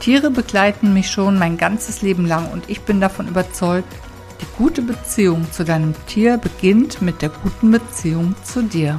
Tiere 0.00 0.30
begleiten 0.30 0.92
mich 0.92 1.10
schon 1.10 1.38
mein 1.38 1.56
ganzes 1.56 2.02
Leben 2.02 2.26
lang 2.26 2.50
und 2.52 2.68
ich 2.68 2.82
bin 2.82 3.00
davon 3.00 3.28
überzeugt, 3.28 3.92
die 4.40 4.46
gute 4.58 4.82
Beziehung 4.82 5.50
zu 5.50 5.64
deinem 5.64 5.94
Tier 6.06 6.36
beginnt 6.36 7.00
mit 7.02 7.22
der 7.22 7.30
guten 7.30 7.70
Beziehung 7.70 8.34
zu 8.44 8.62
dir. 8.62 8.98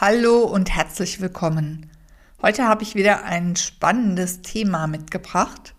Hallo 0.00 0.40
und 0.40 0.74
herzlich 0.74 1.20
willkommen. 1.20 1.88
Heute 2.42 2.66
habe 2.66 2.82
ich 2.82 2.96
wieder 2.96 3.24
ein 3.24 3.56
spannendes 3.56 4.42
Thema 4.42 4.88
mitgebracht, 4.88 5.74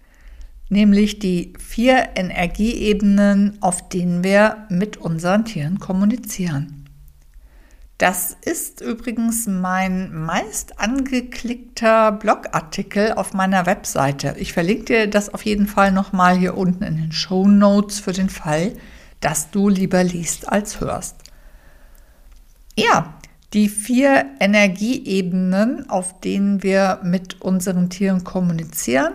nämlich 0.74 1.20
die 1.20 1.54
vier 1.58 2.10
Energieebenen, 2.16 3.58
auf 3.62 3.88
denen 3.88 4.24
wir 4.24 4.66
mit 4.70 4.98
unseren 4.98 5.46
Tieren 5.46 5.80
kommunizieren. 5.80 6.84
Das 7.98 8.36
ist 8.42 8.82
übrigens 8.82 9.48
mein 9.48 10.14
meist 10.14 10.80
angeklickter 10.80 12.12
Blogartikel 12.12 13.14
auf 13.14 13.34
meiner 13.34 13.66
Webseite. 13.66 14.36
Ich 14.38 14.52
verlinke 14.52 14.84
dir 14.84 15.08
das 15.08 15.34
auf 15.34 15.46
jeden 15.46 15.68
Fall 15.68 15.94
nochmal 15.94 16.36
hier 16.38 16.58
unten 16.58 16.84
in 16.84 16.98
den 16.98 17.12
Show 17.14 17.48
Notes 17.48 18.02
für 18.02 18.12
den 18.12 18.30
Fall, 18.30 18.74
dass 19.22 19.52
du 19.52 19.70
lieber 19.70 20.04
liest 20.04 20.50
als 20.50 20.82
hörst. 20.82 21.16
Ja, 22.76 23.14
die 23.54 23.70
vier 23.70 24.26
Energieebenen, 24.40 25.90
auf 25.90 26.20
denen 26.20 26.64
wir 26.64 27.00
mit 27.04 27.42
unseren 27.42 27.90
Tieren 27.90 28.24
kommunizieren, 28.24 29.14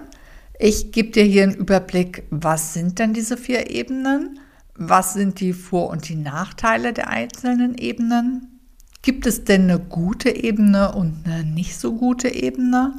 ich 0.58 0.92
gebe 0.92 1.10
dir 1.10 1.24
hier 1.24 1.44
einen 1.44 1.54
Überblick, 1.54 2.24
was 2.30 2.74
sind 2.74 2.98
denn 2.98 3.14
diese 3.14 3.36
vier 3.36 3.70
Ebenen? 3.70 4.40
Was 4.74 5.14
sind 5.14 5.40
die 5.40 5.52
Vor- 5.52 5.90
und 5.90 6.08
die 6.08 6.16
Nachteile 6.16 6.92
der 6.92 7.08
einzelnen 7.08 7.76
Ebenen? 7.76 8.60
Gibt 9.02 9.26
es 9.26 9.44
denn 9.44 9.62
eine 9.62 9.78
gute 9.78 10.30
Ebene 10.30 10.92
und 10.92 11.24
eine 11.24 11.44
nicht 11.44 11.78
so 11.78 11.94
gute 11.94 12.28
Ebene? 12.28 12.96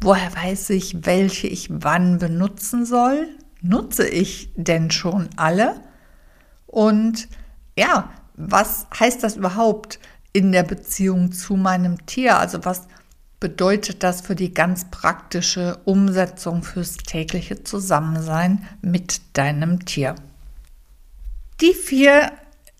Woher 0.00 0.34
weiß 0.34 0.70
ich, 0.70 1.06
welche 1.06 1.46
ich 1.46 1.68
wann 1.70 2.18
benutzen 2.18 2.84
soll? 2.84 3.28
Nutze 3.60 4.08
ich 4.08 4.52
denn 4.56 4.90
schon 4.90 5.28
alle? 5.36 5.80
Und 6.66 7.28
ja, 7.78 8.10
was 8.36 8.86
heißt 8.98 9.22
das 9.22 9.36
überhaupt 9.36 9.98
in 10.32 10.52
der 10.52 10.64
Beziehung 10.64 11.32
zu 11.32 11.56
meinem 11.56 12.04
Tier? 12.06 12.38
Also 12.38 12.64
was 12.64 12.86
bedeutet 13.44 14.02
das 14.02 14.22
für 14.22 14.34
die 14.34 14.54
ganz 14.54 14.86
praktische 14.90 15.76
Umsetzung 15.84 16.62
fürs 16.62 16.96
tägliche 16.96 17.62
Zusammensein 17.62 18.66
mit 18.80 19.20
deinem 19.34 19.84
Tier. 19.84 20.14
Die 21.60 21.74
vier 21.74 22.32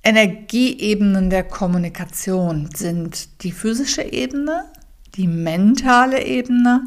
Energieebenen 0.02 1.28
der 1.28 1.44
Kommunikation 1.44 2.70
sind 2.74 3.42
die 3.42 3.52
physische 3.52 4.10
Ebene, 4.10 4.64
die 5.16 5.28
mentale 5.28 6.24
Ebene, 6.24 6.80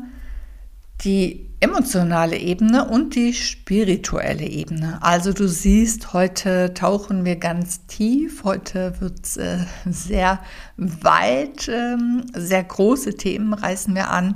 die 1.02 1.47
emotionale 1.60 2.38
Ebene 2.38 2.88
und 2.88 3.16
die 3.16 3.34
spirituelle 3.34 4.46
Ebene. 4.46 5.00
Also 5.02 5.34
du 5.34 5.48
siehst, 5.48 6.14
heute 6.14 6.74
tauchen 6.74 7.26
wir 7.26 7.38
ganz 7.38 7.88
tief, 7.88 8.44
heute 8.44 9.00
wird 9.02 9.26
es 9.26 9.38
äh, 9.38 9.66
sehr 9.86 10.40
weit, 10.78 11.68
ähm, 11.68 12.26
sehr 12.34 12.64
große 12.64 13.16
Themen 13.16 13.54
reißen 13.54 13.96
wir 13.96 14.10
an, 14.10 14.36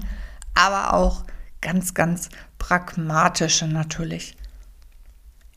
aber 0.56 0.96
auch 0.96 1.24
ganz, 1.62 1.94
ganz 1.94 2.30
pragmatische 2.58 3.68
natürlich. 3.68 4.36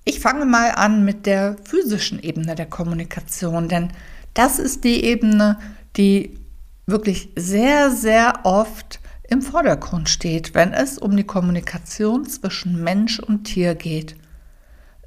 Ich 0.05 0.21
fange 0.21 0.45
mal 0.45 0.73
an 0.73 1.03
mit 1.03 1.25
der 1.25 1.57
physischen 1.65 2.23
Ebene 2.23 2.55
der 2.55 2.67
Kommunikation, 2.67 3.69
denn 3.69 3.91
das 4.35 4.59
ist 4.59 4.85
die 4.85 5.03
Ebene, 5.03 5.59
die 5.97 6.39
wirklich 6.87 7.31
sehr, 7.37 7.91
sehr 7.91 8.41
oft 8.43 9.01
im 9.35 9.43
Vordergrund 9.43 10.09
steht, 10.09 10.55
wenn 10.55 10.73
es 10.73 10.97
um 10.97 11.17
die 11.17 11.25
Kommunikation 11.25 12.25
zwischen 12.25 12.83
Mensch 12.85 13.19
und 13.19 13.45
Tier 13.45 13.75
geht. 13.75 14.15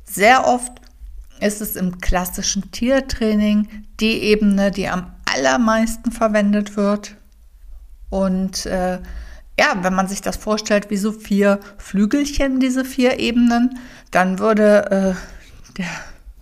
Sehr 0.03 0.45
oft 0.45 0.81
ist 1.39 1.61
es 1.61 1.77
im 1.77 1.99
klassischen 1.99 2.71
Tiertraining 2.71 3.85
die 4.01 4.21
Ebene, 4.23 4.71
die 4.71 4.89
am 4.89 5.13
allermeisten 5.33 6.11
verwendet 6.11 6.75
wird. 6.75 7.15
Und 8.09 8.65
äh, 8.65 8.99
ja, 9.57 9.77
wenn 9.81 9.95
man 9.95 10.09
sich 10.09 10.21
das 10.21 10.35
vorstellt 10.35 10.89
wie 10.89 10.97
so 10.97 11.13
vier 11.13 11.61
Flügelchen, 11.77 12.59
diese 12.59 12.83
vier 12.83 13.19
Ebenen, 13.19 13.79
dann 14.11 14.39
würde 14.39 15.15
äh, 15.17 15.73
der 15.77 15.89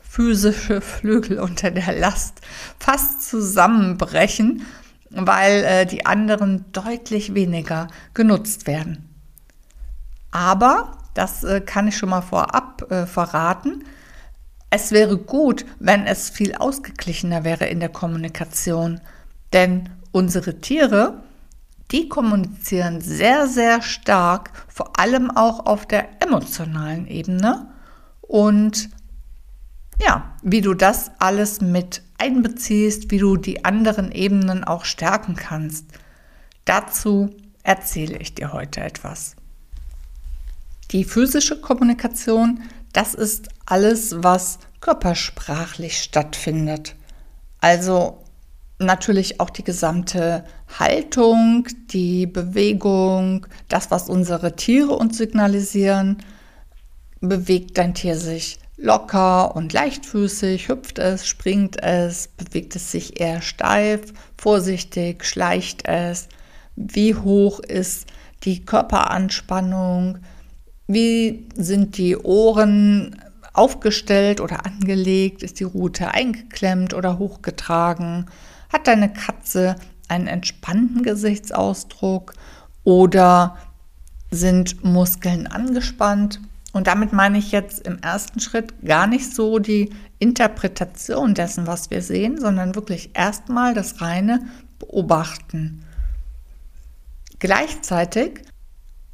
physische 0.02 0.82
Flügel 0.82 1.40
unter 1.40 1.70
der 1.70 1.94
Last 2.00 2.42
fast 2.80 3.30
zusammenbrechen 3.30 4.66
weil 5.16 5.64
äh, 5.64 5.86
die 5.86 6.06
anderen 6.06 6.66
deutlich 6.72 7.34
weniger 7.34 7.88
genutzt 8.14 8.68
werden. 8.68 9.10
Aber, 10.32 10.98
das 11.14 11.44
äh, 11.44 11.62
kann 11.62 11.88
ich 11.88 11.98
schon 11.98 12.10
mal 12.10 12.22
vorab 12.22 12.92
äh, 12.92 13.06
verraten, 13.06 13.84
es 14.70 14.92
wäre 14.92 15.18
gut, 15.18 15.66
wenn 15.80 16.06
es 16.06 16.30
viel 16.30 16.54
ausgeglichener 16.54 17.46
wäre 17.46 17.66
in 17.66 17.80
der 17.80 17.90
Kommunikation. 17.90 19.00
Denn 19.54 19.90
unsere 20.12 20.60
Tiere, 20.60 21.24
die 21.92 22.10
kommunizieren 22.10 23.00
sehr, 23.00 23.48
sehr 23.48 23.82
stark, 23.82 24.52
vor 24.68 25.00
allem 25.00 25.32
auch 25.32 25.66
auf 25.66 25.86
der 25.86 26.22
emotionalen 26.22 27.08
Ebene. 27.08 27.68
Und 28.22 28.90
ja, 30.02 30.36
wie 30.44 30.62
du 30.62 30.74
das 30.74 31.12
alles 31.20 31.62
mit 31.62 32.02
einbeziehst, 32.18 33.12
wie 33.12 33.18
du 33.18 33.38
die 33.38 33.66
anderen 33.66 34.12
Ebenen 34.12 34.64
auch 34.64 34.86
stärken 34.86 35.36
kannst. 35.36 35.86
Dazu 36.66 37.36
erzähle 37.64 38.18
ich 38.18 38.36
dir 38.36 38.54
heute 38.54 38.82
etwas. 38.82 39.36
Die 40.92 41.04
physische 41.04 41.60
Kommunikation, 41.60 42.62
das 42.94 43.14
ist 43.14 43.50
alles, 43.66 44.24
was 44.24 44.60
körpersprachlich 44.82 46.02
stattfindet. 46.02 46.96
Also 47.60 48.24
natürlich 48.78 49.40
auch 49.40 49.50
die 49.50 49.64
gesamte 49.64 50.46
Haltung, 50.78 51.68
die 51.90 52.28
Bewegung, 52.28 53.48
das, 53.68 53.90
was 53.90 54.10
unsere 54.10 54.56
Tiere 54.56 54.94
uns 54.94 55.18
signalisieren. 55.18 56.18
Bewegt 57.22 57.78
dein 57.78 57.96
Tier 57.96 58.18
sich 58.18 58.60
Locker 58.78 59.56
und 59.56 59.72
leichtfüßig 59.72 60.68
hüpft 60.68 61.00
es, 61.00 61.26
springt 61.26 61.82
es, 61.82 62.28
bewegt 62.28 62.76
es 62.76 62.92
sich 62.92 63.22
eher 63.22 63.42
steif, 63.42 64.14
vorsichtig, 64.38 65.24
schleicht 65.24 65.88
es. 65.88 66.28
Wie 66.76 67.16
hoch 67.16 67.60
ist 67.62 68.08
die 68.44 68.66
Körperanspannung? 68.66 70.18
Wie 70.88 71.48
sind 71.56 71.98
die 71.98 72.18
Ohren 72.18 73.16
aufgestellt 73.54 74.42
oder 74.42 74.66
angelegt? 74.66 75.42
Ist 75.42 75.62
die 75.62 75.64
Rute 75.64 76.12
eingeklemmt 76.12 76.94
oder 76.94 77.18
hochgetragen? 77.18 78.26
Hat 78.72 78.88
deine 78.88 79.12
Katze 79.12 79.78
einen 80.10 80.28
entspannten 80.28 81.02
Gesichtsausdruck 81.02 82.34
oder 82.84 83.58
sind 84.32 84.84
Muskeln 84.84 85.48
angespannt? 85.48 86.42
Und 86.76 86.88
damit 86.88 87.14
meine 87.14 87.38
ich 87.38 87.54
jetzt 87.54 87.88
im 87.88 88.00
ersten 88.00 88.42
Schritt 88.42 88.74
gar 88.84 89.08
nicht 89.08 89.34
so 89.34 89.60
die 89.60 89.94
Interpretation 90.20 91.34
dessen, 91.34 91.68
was 91.68 91.90
wir 91.90 92.02
sehen, 92.02 92.38
sondern 92.38 92.76
wirklich 92.76 93.12
erstmal 93.14 93.74
das 93.74 94.02
reine 94.02 94.42
Beobachten. 94.78 95.86
Gleichzeitig 97.40 98.42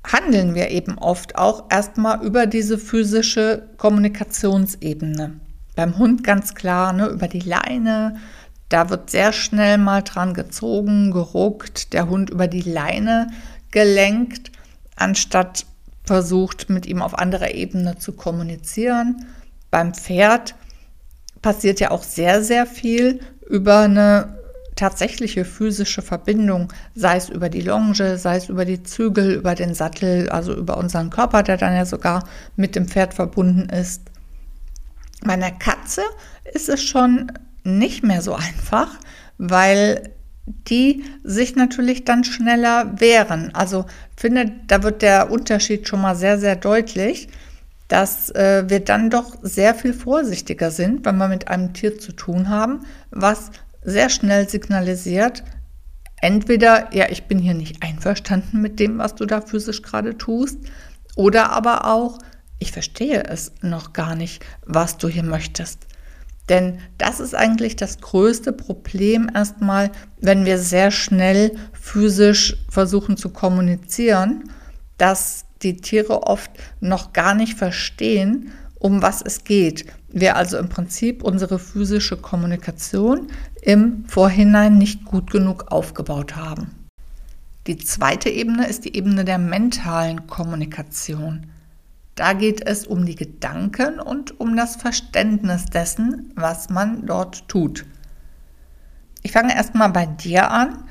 handeln 0.04 0.56
wir 0.56 0.72
eben 0.72 0.98
oft 0.98 1.36
auch 1.36 1.70
erstmal 1.70 2.26
über 2.26 2.48
diese 2.48 2.80
physische 2.80 3.70
Kommunikationsebene. 3.78 5.40
Beim 5.76 6.00
Hund 6.00 6.24
ganz 6.24 6.56
klar, 6.56 6.94
ne, 6.94 7.10
über 7.10 7.28
die 7.28 7.42
Leine, 7.42 8.16
da 8.70 8.90
wird 8.90 9.12
sehr 9.12 9.34
schnell 9.34 9.78
mal 9.78 10.02
dran 10.02 10.34
gezogen, 10.34 11.12
geruckt, 11.12 11.94
der 11.94 12.10
Hund 12.10 12.32
über 12.32 12.48
die 12.48 12.62
Leine 12.62 13.28
gelenkt, 13.70 14.52
anstatt 14.96 15.68
versucht, 16.04 16.70
mit 16.70 16.86
ihm 16.86 17.02
auf 17.02 17.18
anderer 17.18 17.54
Ebene 17.54 17.98
zu 17.98 18.14
kommunizieren. 18.14 19.26
Beim 19.70 19.94
Pferd 19.94 20.56
passiert 21.42 21.80
ja 21.80 21.92
auch 21.92 22.04
sehr, 22.04 22.44
sehr 22.44 22.66
viel 22.66 23.20
über 23.48 23.80
eine 23.80 24.42
tatsächliche 24.76 25.46
physische 25.46 26.02
Verbindung, 26.02 26.72
sei 26.96 27.18
es 27.18 27.30
über 27.30 27.50
die 27.50 27.62
Longe, 27.62 28.18
sei 28.18 28.38
es 28.38 28.50
über 28.50 28.66
die 28.66 28.84
Zügel, 28.84 29.34
über 29.34 29.54
den 29.54 29.74
Sattel, 29.74 30.30
also 30.30 30.56
über 30.56 30.78
unseren 30.78 31.10
Körper, 31.10 31.44
der 31.44 31.58
dann 31.58 31.76
ja 31.76 31.86
sogar 31.86 32.24
mit 32.56 32.76
dem 32.76 32.88
Pferd 32.88 33.14
verbunden 33.14 33.70
ist. 33.70 34.02
Bei 35.24 35.34
einer 35.34 35.52
Katze 35.52 36.02
ist 36.54 36.70
es 36.70 36.84
schon 36.84 37.32
nicht 37.64 38.04
mehr 38.04 38.22
so 38.22 38.34
einfach, 38.34 38.90
weil 39.38 40.10
die 40.46 41.04
sich 41.24 41.56
natürlich 41.56 42.06
dann 42.06 42.24
schneller 42.24 43.00
wehren. 43.00 43.54
Also 43.54 43.86
finde, 44.18 44.52
da 44.68 44.84
wird 44.84 45.02
der 45.02 45.32
Unterschied 45.32 45.88
schon 45.88 46.02
mal 46.02 46.16
sehr, 46.16 46.40
sehr 46.40 46.56
deutlich, 46.56 47.30
dass 47.88 48.30
äh, 48.32 48.64
wir 48.68 48.80
dann 48.80 49.10
doch 49.10 49.38
sehr 49.42 49.76
viel 49.76 49.94
vorsichtiger 49.94 50.72
sind, 50.72 51.06
wenn 51.06 51.18
wir 51.18 51.28
mit 51.28 51.48
einem 51.50 51.74
Tier 51.74 52.00
zu 52.00 52.14
tun 52.14 52.50
haben, 52.50 52.86
was 53.12 53.52
sehr 53.84 54.10
schnell 54.10 54.48
signalisiert, 54.48 55.44
entweder, 56.22 56.94
ja, 56.94 57.10
ich 57.10 57.26
bin 57.26 57.40
hier 57.40 57.54
nicht 57.54 57.84
einverstanden 57.84 58.62
mit 58.62 58.80
dem, 58.80 59.00
was 59.00 59.16
du 59.16 59.26
da 59.26 59.42
physisch 59.42 59.82
gerade 59.82 60.18
tust, 60.18 60.60
oder 61.16 61.52
aber 61.52 61.86
auch, 61.86 62.20
ich 62.60 62.72
verstehe 62.72 63.24
es 63.26 63.52
noch 63.62 63.92
gar 63.92 64.16
nicht, 64.16 64.46
was 64.66 64.98
du 64.98 65.10
hier 65.10 65.24
möchtest. 65.24 65.88
Denn 66.52 66.80
das 66.98 67.22
ist 67.22 67.34
eigentlich 67.34 67.78
das 67.78 68.02
größte 68.02 68.52
Problem 68.52 69.32
erstmal, 69.34 69.90
wenn 70.20 70.44
wir 70.44 70.58
sehr 70.58 70.92
schnell 70.92 71.54
physisch 71.72 72.58
versuchen 72.68 73.16
zu 73.16 73.30
kommunizieren, 73.30 74.52
dass 74.98 75.46
die 75.62 75.78
Tiere 75.78 76.24
oft 76.24 76.52
noch 76.82 77.14
gar 77.14 77.36
nicht 77.36 77.58
verstehen, 77.58 78.52
um 78.80 79.02
was 79.02 79.22
es 79.22 79.46
geht. 79.46 79.86
Wir 80.10 80.36
also 80.36 80.58
im 80.58 80.68
Prinzip 80.68 81.24
unsere 81.24 81.58
physische 81.58 82.18
Kommunikation 82.18 83.28
im 83.62 84.04
Vorhinein 84.10 84.78
nicht 84.78 85.06
gut 85.06 85.32
genug 85.32 85.72
aufgebaut 85.72 86.36
haben. 86.36 86.72
Die 87.66 87.78
zweite 87.78 88.30
Ebene 88.30 88.68
ist 88.68 88.84
die 88.84 88.98
Ebene 88.98 89.24
der 89.24 89.38
mentalen 89.38 90.28
Kommunikation. 90.28 91.46
Da 92.22 92.34
geht 92.34 92.68
es 92.68 92.86
um 92.86 93.08
die 93.08 93.16
Gedanken 93.16 94.00
und 94.00 94.40
um 94.40 94.56
das 94.56 94.76
Verständnis 94.76 95.66
dessen, 95.66 96.32
was 96.36 96.70
man 96.70 97.08
dort 97.08 97.48
tut. 97.48 97.88
Ich 99.24 99.32
fange 99.32 99.56
erstmal 99.56 99.90
bei 99.90 100.06
dir 100.06 100.52
an, 100.52 100.84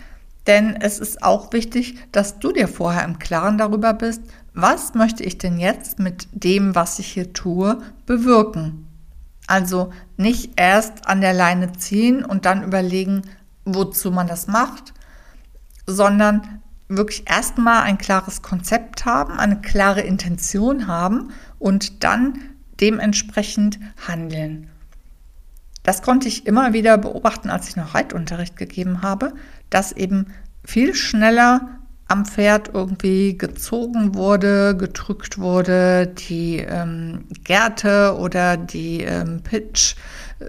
denn 0.49 0.75
es 0.75 0.99
ist 0.99 1.23
auch 1.23 1.53
wichtig, 1.53 1.99
dass 2.11 2.41
du 2.41 2.51
dir 2.51 2.67
vorher 2.67 3.05
im 3.05 3.21
Klaren 3.21 3.59
darüber 3.59 3.95
bist, 3.95 4.23
was 4.55 4.95
möchte 4.95 5.23
ich 5.23 5.39
denn 5.39 5.61
jetzt 5.61 6.01
mit 6.01 6.27
dem, 6.33 6.75
was 6.75 6.99
ich 6.99 7.07
hier 7.13 7.33
tue, 7.33 7.81
bewirken. 8.07 8.89
Also 9.47 9.93
nicht 10.17 10.55
erst 10.57 11.07
an 11.07 11.21
der 11.21 11.33
Leine 11.33 11.71
ziehen 11.75 12.25
und 12.25 12.45
dann 12.45 12.65
überlegen, 12.65 13.23
wozu 13.65 14.11
man 14.11 14.27
das 14.27 14.49
macht, 14.49 14.95
sondern 15.87 16.60
wirklich 16.91 17.29
erstmal 17.31 17.83
ein 17.83 17.99
klares 17.99 18.43
Konzept 18.43 19.05
haben, 19.05 19.39
eine 19.39 19.61
klare 19.61 20.01
Intention 20.01 20.87
haben 20.87 21.31
und 21.59 22.05
dann 22.05 22.39
dementsprechend 22.81 23.79
handeln. 24.07 24.69
Das 25.83 26.03
konnte 26.03 26.29
ich 26.29 26.47
immer 26.47 26.73
wieder 26.73 26.99
beobachten, 26.99 27.49
als 27.49 27.69
ich 27.69 27.77
noch 27.77 27.95
Reitunterricht 27.95 28.57
gegeben 28.57 29.03
habe, 29.03 29.33
dass 29.71 29.93
eben 29.93 30.27
viel 30.65 30.95
schneller 30.95 31.81
am 32.09 32.27
Pferd 32.27 32.71
irgendwie 32.75 33.39
gezogen 33.39 34.15
wurde, 34.15 34.77
gedrückt 34.77 35.39
wurde, 35.39 36.09
die 36.09 36.57
ähm, 36.57 37.25
Gerte 37.45 38.17
oder 38.19 38.57
die 38.57 39.03
ähm, 39.03 39.43
Pitch 39.43 39.95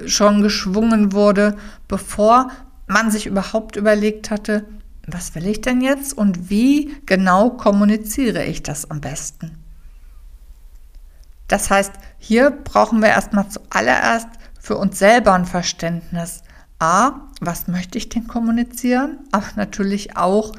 schon 0.05 0.41
geschwungen 0.41 1.13
wurde, 1.13 1.55
bevor 1.87 2.49
man 2.87 3.11
sich 3.11 3.27
überhaupt 3.27 3.75
überlegt 3.75 4.31
hatte, 4.31 4.65
was 5.07 5.35
will 5.35 5.47
ich 5.47 5.61
denn 5.61 5.81
jetzt 5.81 6.13
und 6.17 6.49
wie 6.49 6.95
genau 7.05 7.51
kommuniziere 7.51 8.45
ich 8.45 8.63
das 8.63 8.89
am 8.89 9.01
besten? 9.01 9.57
Das 11.47 11.69
heißt, 11.69 11.93
hier 12.17 12.51
brauchen 12.51 13.01
wir 13.01 13.09
erstmal 13.09 13.49
zuallererst 13.49 14.29
für 14.59 14.77
uns 14.77 14.99
selber 14.99 15.33
ein 15.33 15.45
Verständnis. 15.45 16.43
A, 16.79 17.27
was 17.41 17.67
möchte 17.67 17.97
ich 17.97 18.09
denn 18.09 18.27
kommunizieren? 18.27 19.19
Aber 19.31 19.47
natürlich 19.55 20.15
auch, 20.15 20.53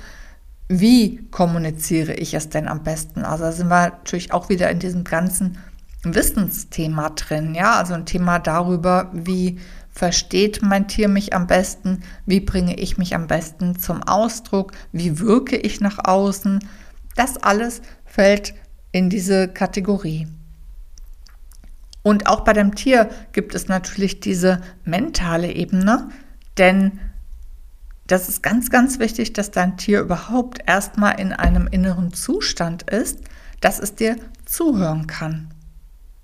wie 0.69 1.29
kommuniziere 1.31 2.15
ich 2.15 2.35
es 2.35 2.49
denn 2.49 2.69
am 2.69 2.83
besten? 2.83 3.25
Also 3.25 3.45
da 3.45 3.53
sind 3.53 3.69
wir 3.69 3.91
natürlich 3.91 4.33
auch 4.33 4.49
wieder 4.49 4.71
in 4.71 4.81
diesem 4.81 5.05
ganzen 5.05 5.59
Wissensthema 6.03 7.11
drin, 7.11 7.55
ja, 7.55 7.77
also 7.77 7.95
ein 7.95 8.07
Thema 8.07 8.39
darüber, 8.39 9.11
wie 9.13 9.61
versteht 9.93 10.63
mein 10.63 10.89
Tier 10.89 11.09
mich 11.09 11.35
am 11.35 11.47
besten, 11.47 12.03
wie 12.27 12.41
bringe 12.41 12.77
ich 12.79 12.99
mich 12.99 13.15
am 13.15 13.27
besten 13.27 13.79
zum 13.79 14.03
Ausdruck, 14.03 14.73
wie 14.91 15.21
wirke 15.21 15.57
ich 15.57 15.81
nach 15.81 15.99
außen. 16.03 16.67
Das 17.15 17.37
alles 17.37 17.83
fällt 18.05 18.55
in 18.91 19.11
diese 19.11 19.49
Kategorie. 19.49 20.27
Und 22.03 22.27
auch 22.27 22.41
bei 22.41 22.53
dem 22.53 22.75
Tier 22.75 23.11
gibt 23.33 23.55
es 23.55 23.69
natürlich 23.69 24.21
diese 24.21 24.61
mentale 24.85 25.53
Ebene, 25.53 26.09
denn 26.59 26.99
das 28.07 28.29
ist 28.29 28.43
ganz, 28.43 28.71
ganz 28.71 28.99
wichtig, 28.99 29.33
dass 29.33 29.53
dein 29.53 29.77
Tier 29.77 30.01
überhaupt 30.01 30.59
erstmal 30.67 31.21
in 31.21 31.33
einem 31.33 31.69
inneren 31.69 32.13
Zustand 32.13 32.91
ist, 32.91 33.21
dass 33.61 33.79
es 33.79 33.95
dir 33.95 34.17
zuhören 34.45 35.07
kann. 35.07 35.49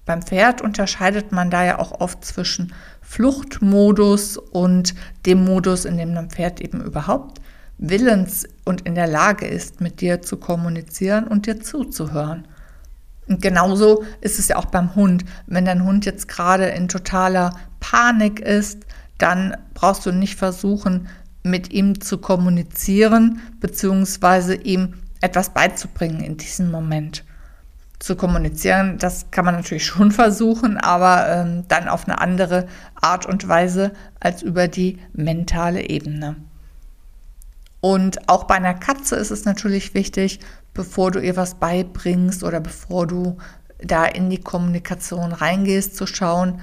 Beim 0.08 0.22
Pferd 0.22 0.62
unterscheidet 0.62 1.32
man 1.32 1.50
da 1.50 1.66
ja 1.66 1.78
auch 1.78 2.00
oft 2.00 2.25
zwischen 2.25 2.72
Fluchtmodus 3.02 4.38
und 4.38 4.94
dem 5.26 5.44
Modus, 5.44 5.84
in 5.84 5.99
dem 5.99 6.16
ein 6.16 6.31
Pferd 6.31 6.62
eben 6.62 6.82
überhaupt 6.82 7.43
willens 7.76 8.49
und 8.64 8.87
in 8.87 8.94
der 8.94 9.06
Lage 9.06 9.46
ist, 9.46 9.82
mit 9.82 10.00
dir 10.00 10.22
zu 10.22 10.38
kommunizieren 10.38 11.26
und 11.26 11.44
dir 11.44 11.60
zuzuhören. 11.60 12.49
Und 13.26 13.43
genauso 13.43 14.02
ist 14.22 14.38
es 14.38 14.49
ja 14.49 14.56
auch 14.56 14.64
beim 14.64 14.94
Hund. 14.94 15.26
Wenn 15.46 15.66
dein 15.66 15.84
Hund 15.84 16.06
jetzt 16.06 16.26
gerade 16.26 16.64
in 16.69 16.88
totaler 16.88 17.54
Panik 17.78 18.40
ist, 18.40 18.87
dann 19.19 19.58
brauchst 19.75 20.06
du 20.06 20.12
nicht 20.12 20.37
versuchen, 20.37 21.08
mit 21.43 21.70
ihm 21.70 22.00
zu 22.00 22.16
kommunizieren, 22.16 23.43
beziehungsweise 23.61 24.54
ihm 24.54 24.94
etwas 25.20 25.50
beizubringen 25.50 26.22
in 26.22 26.38
diesem 26.38 26.70
Moment 26.70 27.25
zu 27.98 28.16
kommunizieren. 28.16 28.98
Das 28.98 29.30
kann 29.30 29.44
man 29.44 29.56
natürlich 29.56 29.86
schon 29.86 30.12
versuchen, 30.12 30.76
aber 30.76 31.28
ähm, 31.28 31.64
dann 31.68 31.88
auf 31.88 32.06
eine 32.06 32.20
andere 32.20 32.66
Art 32.94 33.26
und 33.26 33.48
Weise 33.48 33.92
als 34.20 34.42
über 34.42 34.68
die 34.68 34.98
mentale 35.12 35.88
Ebene. 35.88 36.36
Und 37.80 38.28
auch 38.28 38.44
bei 38.44 38.56
einer 38.56 38.75
Katze 38.75 39.16
ist 39.16 39.30
es 39.30 39.44
natürlich 39.44 39.94
wichtig, 39.94 40.40
bevor 40.75 41.11
du 41.11 41.20
ihr 41.20 41.37
was 41.37 41.54
beibringst 41.54 42.42
oder 42.42 42.61
bevor 42.61 43.06
du 43.06 43.38
da 43.78 44.04
in 44.04 44.30
die 44.30 44.40
Kommunikation 44.40 45.32
reingehst, 45.32 45.96
zu 45.96 46.06
schauen, 46.06 46.61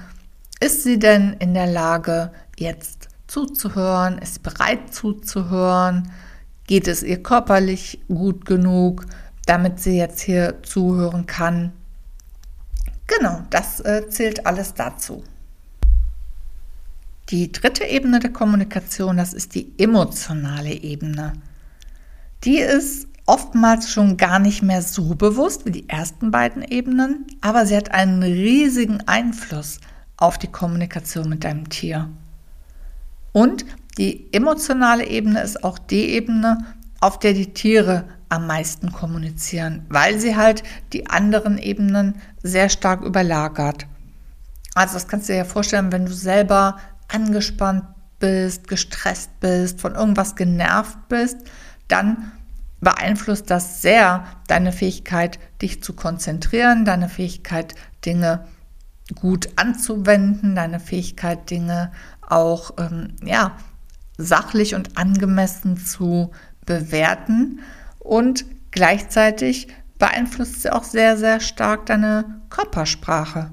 ist 0.60 0.82
sie 0.82 0.98
denn 0.98 1.34
in 1.38 1.54
der 1.54 1.66
Lage, 1.66 2.32
jetzt 2.58 3.08
zuzuhören? 3.26 4.18
Ist 4.18 4.34
sie 4.34 4.40
bereit 4.40 4.92
zuzuhören? 4.92 6.10
Geht 6.66 6.88
es 6.88 7.02
ihr 7.02 7.22
körperlich 7.22 8.00
gut 8.08 8.44
genug? 8.44 9.06
Damit 9.46 9.80
sie 9.80 9.96
jetzt 9.96 10.20
hier 10.20 10.62
zuhören 10.62 11.26
kann. 11.26 11.72
Genau, 13.06 13.42
das 13.50 13.80
äh, 13.80 14.08
zählt 14.08 14.46
alles 14.46 14.74
dazu. 14.74 15.24
Die 17.30 17.50
dritte 17.50 17.84
Ebene 17.84 18.20
der 18.20 18.32
Kommunikation, 18.32 19.16
das 19.16 19.32
ist 19.32 19.54
die 19.54 19.72
emotionale 19.78 20.72
Ebene. 20.72 21.32
Die 22.44 22.58
ist 22.58 23.08
oftmals 23.26 23.90
schon 23.90 24.16
gar 24.16 24.38
nicht 24.38 24.62
mehr 24.62 24.82
so 24.82 25.14
bewusst 25.16 25.66
wie 25.66 25.72
die 25.72 25.88
ersten 25.88 26.30
beiden 26.30 26.62
Ebenen, 26.62 27.26
aber 27.40 27.66
sie 27.66 27.76
hat 27.76 27.90
einen 27.90 28.22
riesigen 28.22 29.00
Einfluss 29.06 29.80
auf 30.16 30.38
die 30.38 30.46
Kommunikation 30.46 31.28
mit 31.28 31.42
deinem 31.44 31.68
Tier. 31.68 32.08
Und 33.32 33.66
die 33.98 34.32
emotionale 34.32 35.06
Ebene 35.06 35.42
ist 35.42 35.64
auch 35.64 35.78
die 35.78 36.10
Ebene, 36.10 36.64
auf 37.00 37.18
der 37.18 37.34
die 37.34 37.52
Tiere 37.52 38.04
am 38.28 38.46
meisten 38.46 38.92
kommunizieren, 38.92 39.84
weil 39.88 40.18
sie 40.18 40.36
halt 40.36 40.62
die 40.92 41.08
anderen 41.08 41.58
Ebenen 41.58 42.16
sehr 42.42 42.68
stark 42.68 43.02
überlagert. 43.02 43.86
Also 44.74 44.94
das 44.94 45.08
kannst 45.08 45.28
du 45.28 45.32
dir 45.32 45.38
ja 45.38 45.44
vorstellen, 45.44 45.92
wenn 45.92 46.06
du 46.06 46.12
selber 46.12 46.78
angespannt 47.08 47.84
bist, 48.18 48.68
gestresst 48.68 49.38
bist, 49.40 49.80
von 49.80 49.94
irgendwas 49.94 50.36
genervt 50.36 51.08
bist, 51.08 51.38
dann 51.88 52.32
beeinflusst 52.80 53.50
das 53.50 53.82
sehr 53.82 54.24
deine 54.48 54.72
Fähigkeit, 54.72 55.38
dich 55.62 55.82
zu 55.82 55.94
konzentrieren, 55.94 56.84
deine 56.84 57.08
Fähigkeit, 57.08 57.74
Dinge 58.04 58.46
gut 59.14 59.48
anzuwenden, 59.56 60.54
deine 60.54 60.80
Fähigkeit, 60.80 61.48
Dinge 61.50 61.92
auch 62.20 62.72
ähm, 62.78 63.14
ja, 63.22 63.56
sachlich 64.18 64.74
und 64.74 64.98
angemessen 64.98 65.76
zu 65.78 66.32
bewerten 66.64 67.60
und 68.06 68.44
gleichzeitig 68.70 69.68
beeinflusst 69.98 70.62
sie 70.62 70.72
auch 70.72 70.84
sehr, 70.84 71.16
sehr 71.16 71.40
stark 71.40 71.86
deine 71.86 72.40
Körpersprache. 72.50 73.50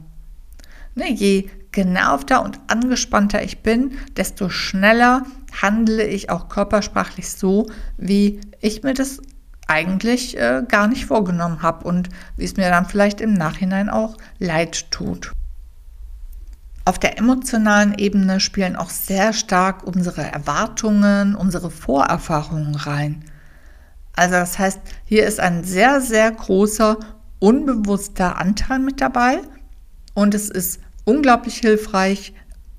Ne, 0.96 1.12
je 1.12 1.50
genervter 1.72 2.44
und 2.44 2.60
angespannter 2.68 3.42
ich 3.42 3.64
bin, 3.64 3.94
desto 4.16 4.50
schneller 4.50 5.26
handle 5.62 6.06
ich 6.06 6.30
auch 6.30 6.50
körpersprachlich 6.50 7.32
so, 7.32 7.68
wie 7.98 8.42
ich 8.62 8.84
mir 8.84 8.94
das 8.94 9.20
eigentlich 9.68 10.38
äh, 10.38 10.64
gar 10.68 10.88
nicht 10.88 11.06
vorgenommen 11.06 11.62
habe 11.62 11.88
und 11.88 12.10
wie 12.38 12.46
es 12.46 12.58
mir 12.58 12.70
dann 12.70 12.86
vielleicht 12.86 13.22
im 13.22 13.34
Nachhinein 13.34 13.90
auch 13.90 14.18
leid 14.38 14.92
tut. 14.92 15.32
Auf 16.86 17.00
der 17.00 17.18
emotionalen 17.18 17.98
Ebene 17.98 18.40
spielen 18.40 18.76
auch 18.76 18.90
sehr 18.90 19.32
stark 19.32 19.84
unsere 19.84 20.22
Erwartungen, 20.22 21.34
unsere 21.34 21.72
Vorerfahrungen 21.72 22.76
rein. 22.76 23.24
Also 24.16 24.34
das 24.34 24.60
heißt, 24.60 24.80
hier 25.06 25.26
ist 25.26 25.40
ein 25.40 25.64
sehr, 25.64 26.02
sehr 26.02 26.32
großer 26.32 26.98
unbewusster 27.40 28.38
Anteil 28.38 28.80
mit 28.80 29.02
dabei 29.02 29.40
und 30.14 30.34
es 30.34 30.50
ist 30.50 30.80
unglaublich 31.04 31.58
hilfreich, 31.58 32.34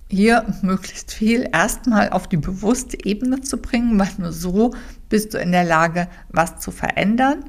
hier 0.08 0.44
möglichst 0.62 1.12
viel 1.12 1.48
erstmal 1.52 2.10
auf 2.10 2.28
die 2.28 2.36
bewusste 2.36 3.04
Ebene 3.04 3.40
zu 3.40 3.56
bringen, 3.56 3.98
weil 3.98 4.10
nur 4.18 4.32
so 4.32 4.74
bist 5.08 5.34
du 5.34 5.38
in 5.38 5.50
der 5.50 5.64
Lage, 5.64 6.08
was 6.28 6.60
zu 6.60 6.70
verändern 6.70 7.44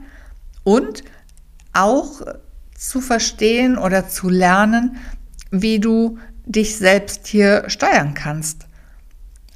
und 0.64 1.04
auch 1.74 2.22
zu 2.76 3.02
verstehen 3.02 3.78
oder 3.78 4.08
zu 4.08 4.30
lernen, 4.30 4.98
wie 5.52 5.80
du 5.80 6.18
dich 6.46 6.78
selbst 6.78 7.28
hier 7.28 7.66
steuern 7.68 8.14
kannst. 8.14 8.68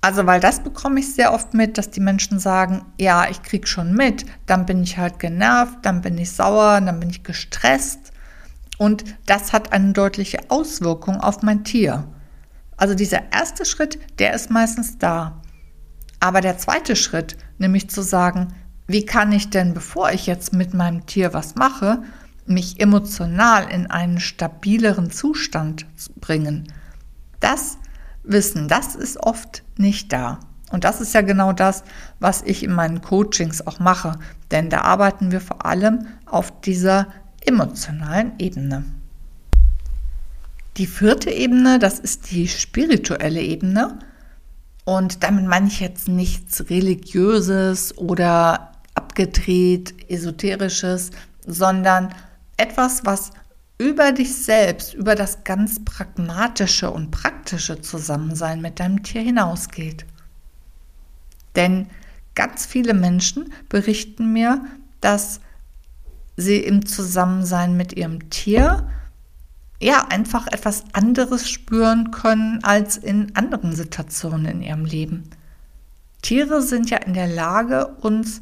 Also, 0.02 0.26
weil 0.26 0.40
das 0.40 0.62
bekomme 0.62 1.02
ich 1.02 1.14
sehr 1.14 1.34
oft 1.34 1.54
mit, 1.54 1.78
dass 1.78 1.92
die 1.92 2.00
Menschen 2.00 2.40
sagen, 2.40 2.86
ja, 2.98 3.30
ich 3.30 3.44
krieg 3.44 3.68
schon 3.68 3.94
mit, 3.94 4.26
dann 4.46 4.66
bin 4.66 4.82
ich 4.82 4.98
halt 4.98 5.20
genervt, 5.20 5.80
dann 5.82 6.02
bin 6.02 6.18
ich 6.18 6.32
sauer, 6.32 6.80
dann 6.80 7.00
bin 7.00 7.10
ich 7.10 7.24
gestresst. 7.24 8.14
Und 8.78 9.04
das 9.26 9.52
hat 9.52 9.74
eine 9.74 9.92
deutliche 9.92 10.40
Auswirkung 10.50 11.20
auf 11.20 11.42
mein 11.42 11.66
Tier. 11.66 12.08
Also 12.78 12.96
dieser 12.96 13.34
erste 13.34 13.66
Schritt, 13.66 14.00
der 14.20 14.34
ist 14.34 14.50
meistens 14.50 14.98
da. 14.98 15.42
Aber 16.22 16.40
der 16.40 16.58
zweite 16.58 16.96
Schritt, 16.96 17.36
nämlich 17.58 17.90
zu 17.90 18.02
sagen, 18.02 18.54
wie 18.88 19.06
kann 19.06 19.34
ich 19.34 19.50
denn, 19.50 19.74
bevor 19.74 20.12
ich 20.12 20.26
jetzt 20.26 20.54
mit 20.54 20.74
meinem 20.74 21.06
Tier 21.06 21.34
was 21.34 21.56
mache, 21.56 22.02
mich 22.46 22.80
emotional 22.80 23.70
in 23.70 23.88
einen 23.88 24.20
stabileren 24.20 25.12
Zustand 25.12 25.86
bringen. 26.20 26.72
Das 27.40 27.78
Wissen, 28.32 28.68
das 28.68 28.96
ist 28.96 29.18
oft 29.18 29.64
nicht 29.78 30.14
da. 30.14 30.40
Und 30.72 30.84
das 30.84 31.02
ist 31.02 31.14
ja 31.14 31.22
genau 31.22 31.52
das, 31.52 31.84
was 32.20 32.44
ich 32.44 32.64
in 32.64 32.72
meinen 32.72 33.02
Coachings 33.02 33.66
auch 33.66 33.80
mache. 33.80 34.20
Denn 34.52 34.70
da 34.70 34.82
arbeiten 34.82 35.32
wir 35.32 35.42
vor 35.42 35.66
allem 35.66 36.08
auf 36.26 36.62
dieser 36.62 37.08
emotionalen 37.46 38.34
Ebene. 38.38 38.84
Die 40.78 40.86
vierte 40.86 41.32
Ebene, 41.32 41.80
das 41.80 42.00
ist 42.00 42.32
die 42.32 42.48
spirituelle 42.48 43.42
Ebene. 43.42 44.00
Und 44.86 45.24
damit 45.24 45.46
meine 45.46 45.68
ich 45.68 45.80
jetzt 45.80 46.08
nichts 46.08 46.70
Religiöses 46.70 47.98
oder 47.98 48.72
abgedreht, 48.94 50.10
Esoterisches, 50.10 51.12
sondern 51.46 52.14
etwas, 52.58 53.06
was 53.06 53.32
über 53.80 54.12
dich 54.12 54.36
selbst, 54.36 54.94
über 54.94 55.16
das 55.16 55.46
ganz 55.46 55.84
pragmatische 55.84 56.92
und 56.92 57.12
praktische 57.12 57.82
Zusammensein 57.82 58.62
mit 58.62 58.80
deinem 58.80 59.02
Tier 59.04 59.22
hinausgeht. 59.22 60.06
Denn 61.56 61.88
ganz 62.36 62.66
viele 62.66 62.94
Menschen 62.94 63.54
berichten 63.70 64.34
mir, 64.34 64.66
dass 65.02 65.40
sie 66.36 66.58
im 66.58 66.86
Zusammensein 66.86 67.76
mit 67.78 67.94
ihrem 67.94 68.30
Tier 68.30 68.88
ja 69.82 70.08
einfach 70.10 70.48
etwas 70.48 70.84
anderes 70.92 71.50
spüren 71.50 72.12
können 72.12 72.62
als 72.64 72.98
in 72.98 73.34
anderen 73.36 73.74
Situationen 73.74 74.46
in 74.46 74.62
ihrem 74.62 74.84
Leben. 74.84 75.30
Tiere 76.22 76.62
sind 76.62 76.90
ja 76.90 76.98
in 76.98 77.14
der 77.14 77.28
Lage, 77.28 77.88
uns 78.02 78.42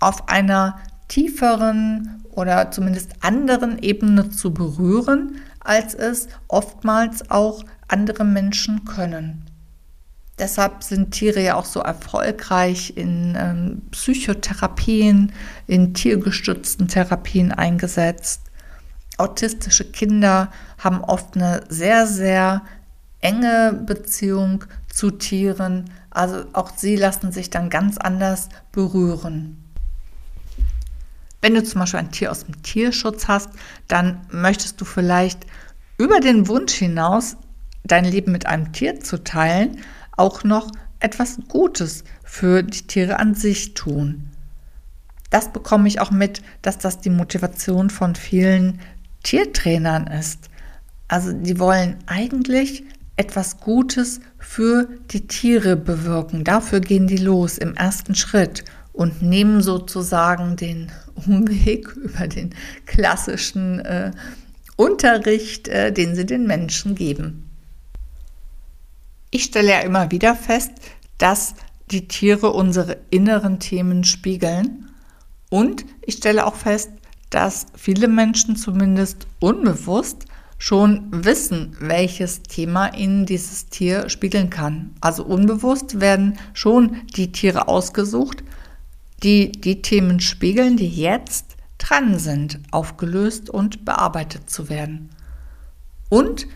auf 0.00 0.28
einer 0.28 0.78
tieferen 1.08 2.22
oder 2.38 2.70
zumindest 2.70 3.10
anderen 3.20 3.80
Ebene 3.82 4.30
zu 4.30 4.54
berühren, 4.54 5.40
als 5.58 5.92
es 5.94 6.28
oftmals 6.46 7.32
auch 7.32 7.64
andere 7.88 8.24
Menschen 8.24 8.84
können. 8.84 9.44
Deshalb 10.38 10.84
sind 10.84 11.10
Tiere 11.10 11.42
ja 11.42 11.56
auch 11.56 11.64
so 11.64 11.80
erfolgreich 11.80 12.96
in 12.96 13.36
ähm, 13.36 13.82
Psychotherapien, 13.90 15.32
in 15.66 15.94
tiergestützten 15.94 16.86
Therapien 16.86 17.50
eingesetzt. 17.50 18.42
Autistische 19.16 19.90
Kinder 19.90 20.52
haben 20.78 21.02
oft 21.02 21.34
eine 21.34 21.62
sehr, 21.68 22.06
sehr 22.06 22.62
enge 23.20 23.82
Beziehung 23.84 24.64
zu 24.94 25.10
Tieren. 25.10 25.90
Also 26.10 26.44
auch 26.52 26.70
sie 26.76 26.94
lassen 26.94 27.32
sich 27.32 27.50
dann 27.50 27.68
ganz 27.68 27.98
anders 27.98 28.48
berühren. 28.70 29.64
Wenn 31.40 31.54
du 31.54 31.62
zum 31.62 31.80
Beispiel 31.80 32.00
ein 32.00 32.10
Tier 32.10 32.30
aus 32.30 32.44
dem 32.44 32.62
Tierschutz 32.62 33.28
hast, 33.28 33.50
dann 33.86 34.20
möchtest 34.30 34.80
du 34.80 34.84
vielleicht 34.84 35.46
über 35.96 36.20
den 36.20 36.48
Wunsch 36.48 36.74
hinaus, 36.74 37.36
dein 37.84 38.04
Leben 38.04 38.32
mit 38.32 38.46
einem 38.46 38.72
Tier 38.72 39.00
zu 39.00 39.22
teilen, 39.22 39.78
auch 40.16 40.44
noch 40.44 40.70
etwas 41.00 41.38
Gutes 41.48 42.04
für 42.24 42.62
die 42.62 42.86
Tiere 42.86 43.18
an 43.18 43.34
sich 43.34 43.74
tun. 43.74 44.30
Das 45.30 45.52
bekomme 45.52 45.88
ich 45.88 46.00
auch 46.00 46.10
mit, 46.10 46.42
dass 46.62 46.78
das 46.78 47.00
die 47.00 47.10
Motivation 47.10 47.90
von 47.90 48.14
vielen 48.14 48.80
Tiertrainern 49.22 50.06
ist. 50.06 50.48
Also 51.06 51.32
die 51.32 51.58
wollen 51.58 51.96
eigentlich 52.06 52.84
etwas 53.16 53.58
Gutes 53.58 54.20
für 54.38 54.88
die 55.10 55.26
Tiere 55.26 55.76
bewirken. 55.76 56.44
Dafür 56.44 56.80
gehen 56.80 57.06
die 57.06 57.16
los 57.16 57.58
im 57.58 57.74
ersten 57.74 58.14
Schritt 58.14 58.64
und 58.92 59.22
nehmen 59.22 59.60
sozusagen 59.60 60.56
den 60.56 60.90
Umweg 61.26 61.94
über 61.96 62.28
den 62.28 62.54
klassischen 62.86 63.80
äh, 63.80 64.12
Unterricht, 64.76 65.68
äh, 65.68 65.92
den 65.92 66.14
sie 66.14 66.26
den 66.26 66.46
Menschen 66.46 66.94
geben. 66.94 67.50
Ich 69.30 69.44
stelle 69.44 69.70
ja 69.70 69.80
immer 69.80 70.10
wieder 70.10 70.34
fest, 70.34 70.72
dass 71.18 71.54
die 71.90 72.08
Tiere 72.08 72.52
unsere 72.52 72.98
inneren 73.10 73.60
Themen 73.60 74.04
spiegeln 74.04 74.90
und 75.50 75.84
ich 76.02 76.16
stelle 76.16 76.46
auch 76.46 76.54
fest, 76.54 76.90
dass 77.30 77.66
viele 77.74 78.08
Menschen 78.08 78.56
zumindest 78.56 79.26
unbewusst 79.40 80.26
schon 80.58 81.06
wissen, 81.10 81.76
welches 81.78 82.42
Thema 82.42 82.94
ihnen 82.94 83.26
dieses 83.26 83.66
Tier 83.66 84.08
spiegeln 84.08 84.50
kann. 84.50 84.94
Also 85.00 85.24
unbewusst 85.24 86.00
werden 86.00 86.38
schon 86.52 86.96
die 87.16 87.30
Tiere 87.32 87.68
ausgesucht, 87.68 88.42
die 89.22 89.52
die 89.52 89.82
Themen 89.82 90.20
spiegeln, 90.20 90.76
die 90.76 90.88
jetzt 90.88 91.56
dran 91.78 92.18
sind, 92.18 92.60
aufgelöst 92.70 93.50
und 93.50 93.84
bearbeitet 93.84 94.50
zu 94.50 94.68
werden. 94.68 95.10
Und 96.08 96.46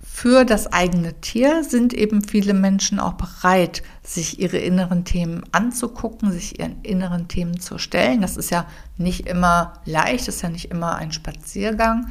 für 0.00 0.44
das 0.44 0.66
eigene 0.72 1.20
Tier 1.20 1.62
sind 1.62 1.94
eben 1.94 2.22
viele 2.22 2.52
Menschen 2.52 2.98
auch 2.98 3.12
bereit, 3.12 3.84
sich 4.02 4.40
ihre 4.40 4.58
inneren 4.58 5.04
Themen 5.04 5.44
anzugucken, 5.52 6.32
sich 6.32 6.58
ihren 6.58 6.82
inneren 6.82 7.28
Themen 7.28 7.60
zu 7.60 7.78
stellen. 7.78 8.20
Das 8.20 8.36
ist 8.36 8.50
ja 8.50 8.66
nicht 8.96 9.28
immer 9.28 9.74
leicht, 9.84 10.26
ist 10.26 10.42
ja 10.42 10.48
nicht 10.48 10.72
immer 10.72 10.96
ein 10.96 11.12
Spaziergang, 11.12 12.08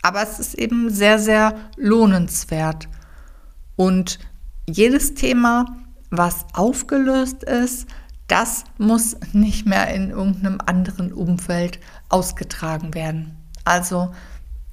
aber 0.00 0.22
es 0.22 0.38
ist 0.38 0.54
eben 0.54 0.88
sehr, 0.88 1.18
sehr 1.18 1.54
lohnenswert. 1.76 2.88
Und 3.76 4.18
jedes 4.66 5.12
Thema, 5.12 5.76
was 6.10 6.46
aufgelöst 6.54 7.44
ist, 7.44 7.86
das 8.28 8.64
muss 8.78 9.16
nicht 9.32 9.66
mehr 9.66 9.88
in 9.94 10.10
irgendeinem 10.10 10.58
anderen 10.64 11.12
Umfeld 11.12 11.78
ausgetragen 12.08 12.94
werden. 12.94 13.36
Also 13.64 14.12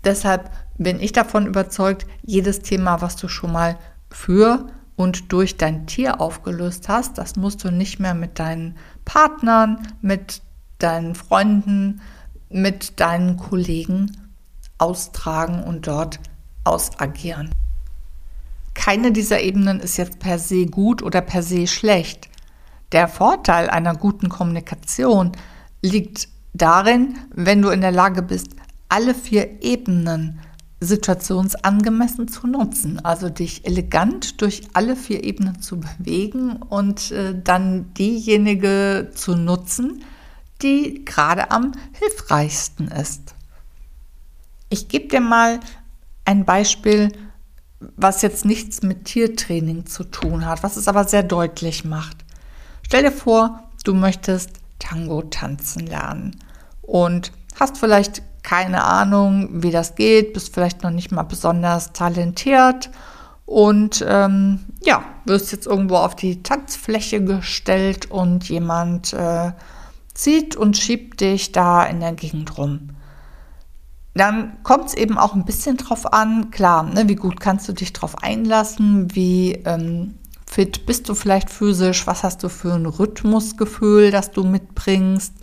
deshalb 0.04 0.52
bin 0.78 1.00
ich 1.00 1.12
davon 1.12 1.46
überzeugt, 1.46 2.06
jedes 2.24 2.62
Thema, 2.62 3.02
was 3.02 3.16
du 3.16 3.28
schon 3.28 3.52
mal 3.52 3.78
für 4.10 4.68
und 4.96 5.32
durch 5.32 5.58
dein 5.58 5.88
Tier 5.88 6.20
aufgelöst 6.20 6.90
hast, 6.90 7.18
das 7.18 7.36
musst 7.36 7.64
du 7.64 7.72
nicht 7.72 8.00
mehr 8.00 8.14
mit 8.14 8.40
deinen 8.40 8.78
Partnern, 9.06 9.88
mit 10.02 10.42
deinen 10.78 11.16
Freunden, 11.16 12.02
mit 12.50 13.00
deinen 13.00 13.38
Kollegen 13.38 14.18
austragen 14.78 15.64
und 15.64 15.88
dort 15.88 16.20
ausagieren. 16.64 17.52
Keine 18.74 19.12
dieser 19.12 19.42
Ebenen 19.42 19.80
ist 19.80 19.98
jetzt 19.98 20.20
per 20.20 20.40
se 20.40 20.66
gut 20.66 21.04
oder 21.04 21.22
per 21.22 21.44
se 21.44 21.68
schlecht. 21.68 22.29
Der 22.92 23.08
Vorteil 23.08 23.70
einer 23.70 23.96
guten 23.96 24.30
Kommunikation 24.30 25.32
liegt 25.82 26.28
darin, 26.54 27.18
wenn 27.34 27.62
du 27.62 27.70
in 27.70 27.82
der 27.82 27.92
Lage 27.92 28.22
bist, 28.22 28.56
alle 28.90 29.14
vier 29.14 29.62
Ebenen 29.62 30.40
situationsangemessen 30.82 32.28
zu 32.30 32.48
nutzen, 32.48 33.04
also 33.04 33.30
dich 33.30 33.66
elegant 33.66 34.42
durch 34.42 34.64
alle 34.74 34.96
vier 34.96 35.24
Ebenen 35.24 35.62
zu 35.62 35.82
bewegen 35.82 36.56
und 36.56 37.12
äh, 37.12 37.36
dann 37.40 37.94
diejenige 37.94 39.12
zu 39.14 39.36
nutzen, 39.36 40.04
die 40.62 41.04
gerade 41.06 41.52
am 41.52 41.74
hilfreichsten 41.94 42.88
ist. 42.88 43.36
Ich 44.70 44.88
gebe 44.88 45.10
dir 45.10 45.22
mal 45.22 45.60
ein 46.26 46.46
Beispiel 46.46 47.12
was 47.96 48.22
jetzt 48.22 48.46
nichts 48.46 48.82
mit 48.82 49.06
Tiertraining 49.06 49.86
zu 49.86 50.04
tun 50.04 50.46
hat, 50.46 50.64
was 50.64 50.78
es 50.78 50.88
aber 50.88 51.06
sehr 51.06 51.24
deutlich 51.24 51.86
macht. 51.86 52.26
Stell 52.90 53.04
dir 53.04 53.12
vor, 53.12 53.66
du 53.84 53.94
möchtest 53.94 54.50
Tango 54.80 55.22
tanzen 55.22 55.86
lernen 55.86 56.40
und 56.82 57.32
hast 57.60 57.78
vielleicht 57.78 58.24
keine 58.42 58.84
Ahnung, 58.84 59.62
wie 59.62 59.70
das 59.70 59.94
geht, 59.94 60.34
bist 60.34 60.56
vielleicht 60.56 60.82
noch 60.82 60.90
nicht 60.90 61.12
mal 61.12 61.22
besonders 61.22 61.94
talentiert 61.94 62.90
und 63.46 64.04
ähm, 64.08 64.62
ja, 64.82 65.04
wirst 65.26 65.52
jetzt 65.52 65.68
irgendwo 65.68 65.98
auf 65.98 66.16
die 66.16 66.42
Tanzfläche 66.42 67.24
gestellt 67.24 68.10
und 68.10 68.50
jemand 68.50 69.14
äh, 69.14 69.52
zieht 70.16 70.56
und 70.56 70.76
schiebt 70.76 71.22
dich 71.22 71.52
da 71.52 71.84
in 71.84 72.00
der 72.00 72.14
Gegend 72.14 72.58
rum. 72.58 72.90
Dann 74.16 74.64
kommt 74.64 74.88
es 74.88 74.94
eben 74.96 75.20
auch 75.20 75.36
ein 75.36 75.46
bisschen 75.46 75.78
drauf 75.78 76.12
an, 76.12 76.50
klar, 76.50 76.82
ne, 76.82 77.08
wie 77.08 77.16
gut 77.16 77.40
kannst 77.40 77.70
du 77.70 77.74
dich 77.74 77.94
drauf 77.94 78.24
einlassen, 78.24 79.14
wie 79.14 79.52
ähm, 79.66 80.16
fit 80.50 80.88
bist 80.88 81.08
du 81.08 81.14
vielleicht 81.14 81.52
physisch, 81.52 82.08
was 82.08 82.24
hast 82.24 82.42
du 82.42 82.50
für 82.50 82.74
ein 82.74 82.88
Rhythmusgefühl, 82.88 84.10
das 84.10 84.32
du 84.32 84.44
mitbringst. 84.44 85.34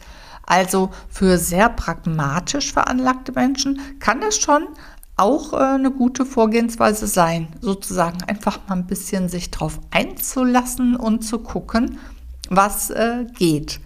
Also 0.44 0.90
für 1.08 1.38
sehr 1.38 1.68
pragmatisch 1.68 2.72
veranlagte 2.72 3.32
Menschen 3.32 3.80
kann 4.00 4.20
das 4.20 4.36
schon 4.36 4.66
auch 5.16 5.52
äh, 5.52 5.56
eine 5.56 5.92
gute 5.92 6.26
Vorgehensweise 6.26 7.06
sein, 7.06 7.48
sozusagen 7.60 8.22
einfach 8.24 8.58
mal 8.68 8.74
ein 8.74 8.88
bisschen 8.88 9.28
sich 9.28 9.52
drauf 9.52 9.80
einzulassen 9.92 10.96
und 10.96 11.22
zu 11.22 11.38
gucken, 11.38 11.98
was 12.50 12.90
äh, 12.90 13.26
geht. 13.38 13.80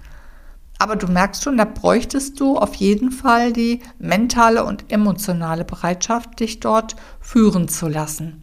Aber 0.79 0.97
du 0.97 1.07
merkst 1.07 1.45
schon, 1.45 1.59
da 1.59 1.67
bräuchtest 1.67 2.41
du 2.41 2.57
auf 2.57 2.75
jeden 2.77 3.11
Fall 3.11 3.53
die 3.53 3.81
mentale 3.99 4.65
und 4.65 4.91
emotionale 4.91 5.67
Bereitschaft, 5.67 6.41
dich 6.41 6.61
dort 6.61 6.97
führen 7.21 7.69
zu 7.69 7.89
lassen. 7.89 8.40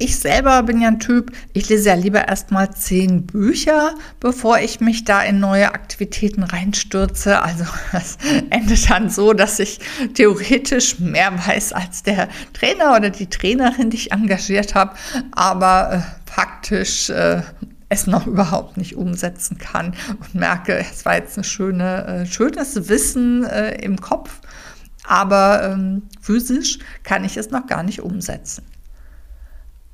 Ich 0.00 0.20
selber 0.20 0.62
bin 0.62 0.80
ja 0.80 0.86
ein 0.86 1.00
Typ, 1.00 1.32
ich 1.54 1.68
lese 1.68 1.88
ja 1.88 1.96
lieber 1.96 2.28
erstmal 2.28 2.72
zehn 2.72 3.26
Bücher, 3.26 3.96
bevor 4.20 4.60
ich 4.60 4.78
mich 4.78 5.04
da 5.04 5.22
in 5.22 5.40
neue 5.40 5.74
Aktivitäten 5.74 6.44
reinstürze. 6.44 7.42
Also 7.42 7.64
es 7.92 8.16
endet 8.50 8.88
dann 8.88 9.10
so, 9.10 9.32
dass 9.32 9.58
ich 9.58 9.80
theoretisch 10.14 11.00
mehr 11.00 11.32
weiß 11.44 11.72
als 11.72 12.04
der 12.04 12.28
Trainer 12.52 12.94
oder 12.96 13.10
die 13.10 13.28
Trainerin, 13.28 13.90
die 13.90 13.96
ich 13.96 14.12
engagiert 14.12 14.76
habe, 14.76 14.94
aber 15.32 15.92
äh, 15.92 16.30
faktisch 16.30 17.10
äh, 17.10 17.42
es 17.88 18.06
noch 18.06 18.28
überhaupt 18.28 18.76
nicht 18.76 18.94
umsetzen 18.94 19.58
kann 19.58 19.94
und 20.20 20.32
merke, 20.32 20.76
es 20.78 21.04
war 21.06 21.16
jetzt 21.16 21.36
ein 21.38 21.44
schöne, 21.44 22.06
äh, 22.06 22.26
schönes 22.26 22.88
Wissen 22.88 23.42
äh, 23.42 23.74
im 23.82 24.00
Kopf, 24.00 24.42
aber 25.04 25.72
ähm, 25.72 26.02
physisch 26.20 26.78
kann 27.02 27.24
ich 27.24 27.36
es 27.36 27.50
noch 27.50 27.66
gar 27.66 27.82
nicht 27.82 28.00
umsetzen. 28.00 28.62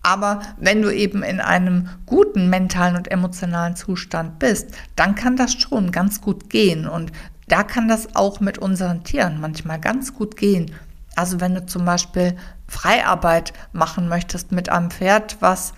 Aber 0.04 0.42
wenn 0.58 0.82
du 0.82 0.94
eben 0.94 1.22
in 1.22 1.40
einem 1.40 1.88
guten 2.04 2.50
mentalen 2.50 2.94
und 2.94 3.10
emotionalen 3.10 3.74
Zustand 3.74 4.38
bist, 4.38 4.68
dann 4.96 5.14
kann 5.14 5.36
das 5.36 5.54
schon 5.54 5.92
ganz 5.92 6.20
gut 6.20 6.50
gehen. 6.50 6.86
Und 6.86 7.10
da 7.48 7.62
kann 7.62 7.88
das 7.88 8.14
auch 8.14 8.38
mit 8.38 8.58
unseren 8.58 9.02
Tieren 9.02 9.40
manchmal 9.40 9.80
ganz 9.80 10.14
gut 10.14 10.36
gehen. 10.36 10.70
Also 11.16 11.40
wenn 11.40 11.54
du 11.54 11.64
zum 11.64 11.86
Beispiel 11.86 12.36
Freiarbeit 12.68 13.54
machen 13.72 14.08
möchtest 14.08 14.52
mit 14.52 14.68
einem 14.68 14.90
Pferd, 14.90 15.38
was 15.40 15.72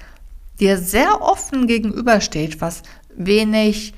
dir 0.59 0.77
sehr 0.77 1.23
offen 1.23 1.69
gegenübersteht, 1.69 2.61
was 2.61 2.83
wenig 3.15 3.95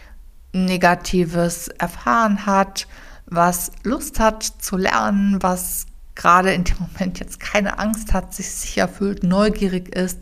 Negatives 0.53 1.69
erfahren 1.69 2.45
hat, 2.45 2.87
was 3.25 3.73
Lust 3.83 4.21
hat 4.21 4.43
zu 4.43 4.77
lernen, 4.77 5.43
was 5.43 5.87
gerade 6.19 6.53
in 6.53 6.65
dem 6.65 6.77
Moment 6.81 7.21
jetzt 7.21 7.41
keine 7.41 7.79
Angst 7.79 8.13
hat, 8.13 8.35
sich 8.35 8.51
sicher 8.51 8.89
fühlt, 8.89 9.23
neugierig 9.23 9.95
ist, 9.95 10.19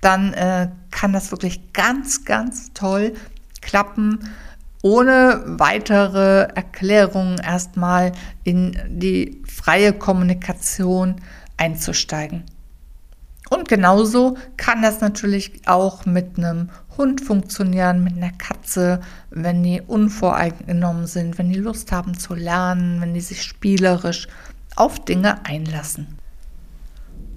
dann 0.00 0.32
äh, 0.32 0.68
kann 0.90 1.12
das 1.12 1.30
wirklich 1.30 1.74
ganz, 1.74 2.24
ganz 2.24 2.72
toll 2.72 3.12
klappen, 3.60 4.30
ohne 4.82 5.42
weitere 5.46 6.44
Erklärungen 6.54 7.38
erstmal 7.38 8.12
in 8.44 8.78
die 8.88 9.42
freie 9.46 9.92
Kommunikation 9.92 11.16
einzusteigen. 11.58 12.44
Und 13.50 13.68
genauso 13.68 14.38
kann 14.56 14.80
das 14.80 15.00
natürlich 15.00 15.66
auch 15.66 16.06
mit 16.06 16.38
einem 16.38 16.70
Hund 16.96 17.20
funktionieren, 17.20 18.04
mit 18.04 18.16
einer 18.16 18.30
Katze, 18.30 19.00
wenn 19.30 19.62
die 19.64 19.82
unvoreingenommen 19.82 21.08
sind, 21.08 21.36
wenn 21.36 21.50
die 21.50 21.58
Lust 21.58 21.90
haben 21.90 22.16
zu 22.16 22.34
lernen, 22.34 23.00
wenn 23.00 23.12
die 23.12 23.20
sich 23.20 23.42
spielerisch 23.42 24.28
auf 24.76 25.04
Dinge 25.04 25.44
einlassen. 25.44 26.18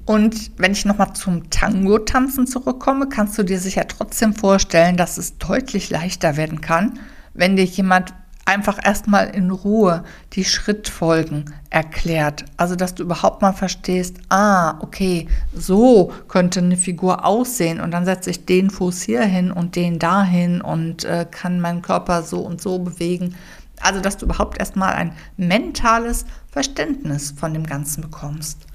Und 0.05 0.51
wenn 0.57 0.73
ich 0.73 0.85
nochmal 0.85 1.13
zum 1.13 1.49
Tango-Tanzen 1.49 2.45
zurückkomme, 2.45 3.07
kannst 3.07 3.37
du 3.37 3.43
dir 3.43 3.59
sicher 3.59 3.87
trotzdem 3.87 4.33
vorstellen, 4.33 4.97
dass 4.97 5.17
es 5.17 5.37
deutlich 5.37 5.89
leichter 5.89 6.35
werden 6.35 6.59
kann, 6.59 6.99
wenn 7.33 7.55
dir 7.55 7.63
jemand 7.63 8.13
einfach 8.45 8.77
erstmal 8.83 9.29
in 9.29 9.51
Ruhe 9.51 10.03
die 10.33 10.43
Schrittfolgen 10.43 11.45
erklärt. 11.69 12.45
Also, 12.57 12.75
dass 12.75 12.93
du 12.93 13.03
überhaupt 13.03 13.41
mal 13.41 13.53
verstehst, 13.53 14.17
ah, 14.29 14.79
okay, 14.81 15.27
so 15.53 16.11
könnte 16.27 16.59
eine 16.59 16.77
Figur 16.77 17.25
aussehen 17.25 17.79
und 17.79 17.91
dann 17.91 18.05
setze 18.05 18.29
ich 18.29 18.45
den 18.45 18.69
Fuß 18.69 19.01
hier 19.01 19.23
hin 19.23 19.51
und 19.51 19.75
den 19.75 19.99
dahin 19.99 20.61
und 20.61 21.05
äh, 21.05 21.25
kann 21.29 21.61
meinen 21.61 21.81
Körper 21.81 22.23
so 22.23 22.41
und 22.41 22.61
so 22.61 22.79
bewegen. 22.79 23.35
Also, 23.83 23.99
dass 23.99 24.17
du 24.17 24.25
überhaupt 24.25 24.57
erstmal 24.57 24.93
ein 24.93 25.13
mentales 25.37 26.25
Verständnis 26.51 27.33
von 27.37 27.53
dem 27.53 27.65
Ganzen 27.65 28.01
bekommst. 28.01 28.65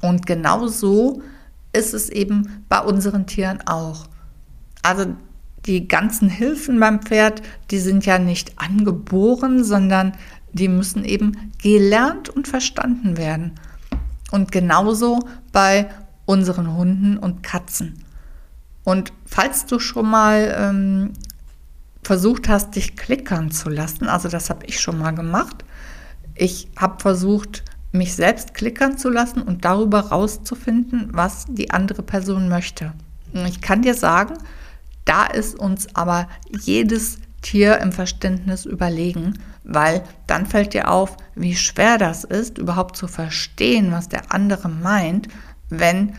Und 0.00 0.26
genau 0.26 0.66
so 0.66 1.22
ist 1.72 1.94
es 1.94 2.08
eben 2.08 2.64
bei 2.68 2.80
unseren 2.80 3.26
Tieren 3.26 3.66
auch. 3.66 4.06
Also 4.82 5.14
die 5.66 5.88
ganzen 5.88 6.28
Hilfen 6.28 6.80
beim 6.80 7.00
Pferd, 7.00 7.42
die 7.70 7.78
sind 7.78 8.06
ja 8.06 8.18
nicht 8.18 8.58
angeboren, 8.58 9.62
sondern 9.62 10.12
die 10.52 10.68
müssen 10.68 11.04
eben 11.04 11.52
gelernt 11.62 12.28
und 12.28 12.48
verstanden 12.48 13.16
werden. 13.16 13.52
Und 14.30 14.52
genauso 14.52 15.20
bei 15.52 15.90
unseren 16.24 16.74
Hunden 16.74 17.18
und 17.18 17.42
Katzen. 17.42 18.04
Und 18.84 19.12
falls 19.26 19.66
du 19.66 19.78
schon 19.78 20.08
mal 20.08 20.54
ähm, 20.56 21.12
versucht 22.02 22.48
hast, 22.48 22.76
dich 22.76 22.96
klickern 22.96 23.50
zu 23.50 23.68
lassen, 23.68 24.08
also 24.08 24.28
das 24.28 24.50
habe 24.50 24.66
ich 24.66 24.80
schon 24.80 24.98
mal 24.98 25.12
gemacht, 25.12 25.64
ich 26.34 26.68
habe 26.76 27.00
versucht, 27.00 27.64
mich 27.92 28.14
selbst 28.14 28.54
klickern 28.54 28.96
zu 28.96 29.10
lassen 29.10 29.42
und 29.42 29.64
darüber 29.64 30.00
rauszufinden, 30.00 31.10
was 31.12 31.44
die 31.48 31.70
andere 31.70 32.02
Person 32.02 32.48
möchte. 32.48 32.92
Ich 33.46 33.60
kann 33.60 33.82
dir 33.82 33.94
sagen, 33.94 34.38
da 35.04 35.26
ist 35.26 35.58
uns 35.58 35.94
aber 35.94 36.28
jedes 36.48 37.18
Tier 37.42 37.78
im 37.78 37.92
Verständnis 37.92 38.64
überlegen, 38.64 39.38
weil 39.64 40.02
dann 40.26 40.46
fällt 40.46 40.74
dir 40.74 40.90
auf, 40.90 41.16
wie 41.34 41.56
schwer 41.56 41.98
das 41.98 42.24
ist, 42.24 42.58
überhaupt 42.58 42.96
zu 42.96 43.08
verstehen, 43.08 43.92
was 43.92 44.08
der 44.08 44.32
andere 44.32 44.68
meint, 44.68 45.28
wenn 45.68 46.14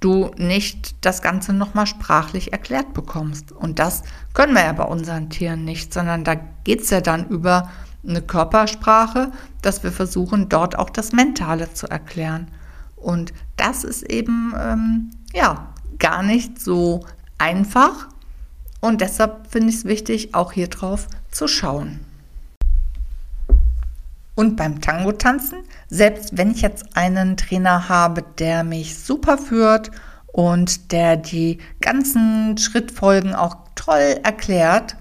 du 0.00 0.30
nicht 0.36 1.04
das 1.04 1.22
Ganze 1.22 1.52
nochmal 1.52 1.86
sprachlich 1.86 2.52
erklärt 2.52 2.94
bekommst. 2.94 3.52
Und 3.52 3.78
das 3.78 4.02
können 4.32 4.54
wir 4.54 4.64
ja 4.64 4.72
bei 4.72 4.84
unseren 4.84 5.30
Tieren 5.30 5.64
nicht, 5.64 5.92
sondern 5.92 6.24
da 6.24 6.34
geht 6.64 6.80
es 6.80 6.90
ja 6.90 7.00
dann 7.00 7.28
über 7.28 7.70
eine 8.06 8.22
Körpersprache, 8.22 9.30
dass 9.62 9.82
wir 9.82 9.92
versuchen, 9.92 10.48
dort 10.48 10.78
auch 10.78 10.90
das 10.90 11.12
Mentale 11.12 11.72
zu 11.74 11.86
erklären. 11.86 12.48
Und 12.96 13.32
das 13.56 13.84
ist 13.84 14.02
eben 14.02 14.54
ähm, 14.58 15.10
ja 15.34 15.68
gar 15.98 16.22
nicht 16.22 16.60
so 16.60 17.04
einfach. 17.38 18.08
Und 18.80 19.02
deshalb 19.02 19.50
finde 19.50 19.68
ich 19.68 19.76
es 19.76 19.84
wichtig, 19.84 20.34
auch 20.34 20.52
hier 20.52 20.68
drauf 20.68 21.08
zu 21.30 21.46
schauen. 21.46 22.00
Und 24.40 24.56
beim 24.56 24.80
Tango-Tanzen, 24.80 25.58
selbst 25.90 26.38
wenn 26.38 26.52
ich 26.52 26.62
jetzt 26.62 26.96
einen 26.96 27.36
Trainer 27.36 27.90
habe, 27.90 28.24
der 28.38 28.64
mich 28.64 28.96
super 28.96 29.36
führt 29.36 29.90
und 30.28 30.92
der 30.92 31.18
die 31.18 31.58
ganzen 31.82 32.56
Schrittfolgen 32.56 33.34
auch 33.34 33.58
toll 33.74 34.18
erklärt, 34.22 34.96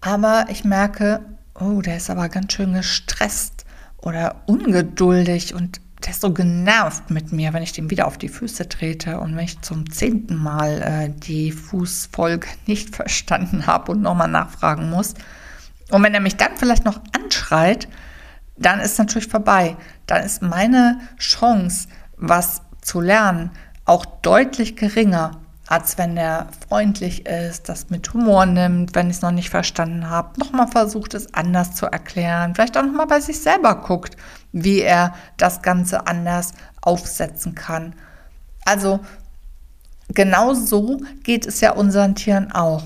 aber 0.00 0.46
ich 0.48 0.64
merke, 0.64 1.20
oh, 1.60 1.82
der 1.82 1.98
ist 1.98 2.08
aber 2.08 2.30
ganz 2.30 2.54
schön 2.54 2.72
gestresst 2.72 3.66
oder 3.98 4.40
ungeduldig 4.46 5.52
und 5.52 5.82
der 6.02 6.12
ist 6.12 6.22
so 6.22 6.32
genervt 6.32 7.10
mit 7.10 7.32
mir, 7.32 7.52
wenn 7.52 7.62
ich 7.62 7.72
dem 7.72 7.90
wieder 7.90 8.06
auf 8.06 8.16
die 8.16 8.30
Füße 8.30 8.66
trete 8.70 9.20
und 9.20 9.36
wenn 9.36 9.44
ich 9.44 9.60
zum 9.60 9.90
zehnten 9.90 10.36
Mal 10.36 10.80
äh, 10.80 11.10
die 11.10 11.52
Fußfolge 11.52 12.48
nicht 12.66 12.96
verstanden 12.96 13.66
habe 13.66 13.92
und 13.92 14.00
nochmal 14.00 14.28
nachfragen 14.28 14.88
muss. 14.88 15.12
Und 15.90 16.02
wenn 16.02 16.14
er 16.14 16.20
mich 16.20 16.36
dann 16.36 16.56
vielleicht 16.56 16.86
noch 16.86 17.02
anschreit, 17.12 17.88
dann 18.56 18.80
ist 18.80 18.98
natürlich 18.98 19.28
vorbei. 19.28 19.76
Dann 20.06 20.22
ist 20.24 20.42
meine 20.42 21.00
Chance, 21.18 21.88
was 22.16 22.62
zu 22.80 23.00
lernen, 23.00 23.50
auch 23.84 24.04
deutlich 24.04 24.76
geringer 24.76 25.32
als 25.66 25.96
wenn 25.96 26.16
er 26.16 26.48
freundlich 26.68 27.26
ist, 27.26 27.68
das 27.68 27.88
mit 27.88 28.12
Humor 28.12 28.44
nimmt, 28.44 28.94
wenn 28.94 29.08
ich 29.08 29.16
es 29.16 29.22
noch 29.22 29.30
nicht 29.30 29.48
verstanden 29.48 30.10
habe, 30.10 30.38
nochmal 30.38 30.68
versucht 30.68 31.14
es 31.14 31.32
anders 31.32 31.74
zu 31.74 31.86
erklären, 31.86 32.54
vielleicht 32.54 32.76
auch 32.76 32.84
nochmal 32.84 33.06
bei 33.06 33.20
sich 33.20 33.40
selber 33.40 33.74
guckt, 33.76 34.16
wie 34.52 34.80
er 34.80 35.14
das 35.36 35.62
Ganze 35.62 36.06
anders 36.06 36.52
aufsetzen 36.82 37.54
kann. 37.54 37.94
Also 38.66 39.00
genau 40.08 40.52
so 40.52 41.00
geht 41.22 41.46
es 41.46 41.60
ja 41.60 41.72
unseren 41.72 42.14
Tieren 42.14 42.52
auch. 42.52 42.84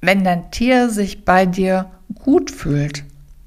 Wenn 0.00 0.24
dein 0.24 0.50
Tier 0.50 0.88
sich 0.88 1.24
bei 1.24 1.44
dir 1.44 1.90
gut 2.14 2.50
fühlt, 2.50 3.04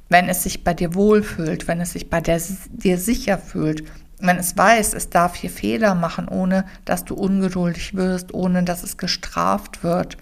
wenn 0.09 0.27
es 0.27 0.43
sich 0.43 0.63
bei 0.63 0.73
dir 0.73 0.95
wohlfühlt, 0.95 1.67
wenn 1.67 1.81
es 1.81 1.93
sich 1.93 2.09
bei 2.09 2.19
der, 2.19 2.41
dir 2.71 2.97
sicher 2.97 3.37
fühlt, 3.37 3.83
wenn 4.19 4.37
es 4.37 4.57
weiß, 4.57 4.93
es 4.93 5.09
darf 5.09 5.35
hier 5.35 5.49
Fehler 5.49 5.95
machen, 5.95 6.27
ohne 6.27 6.65
dass 6.83 7.05
du 7.05 7.15
ungeduldig 7.15 7.95
wirst, 7.95 8.33
ohne 8.33 8.63
dass 8.63 8.83
es 8.83 8.97
gestraft 8.97 9.83
wird, 9.83 10.17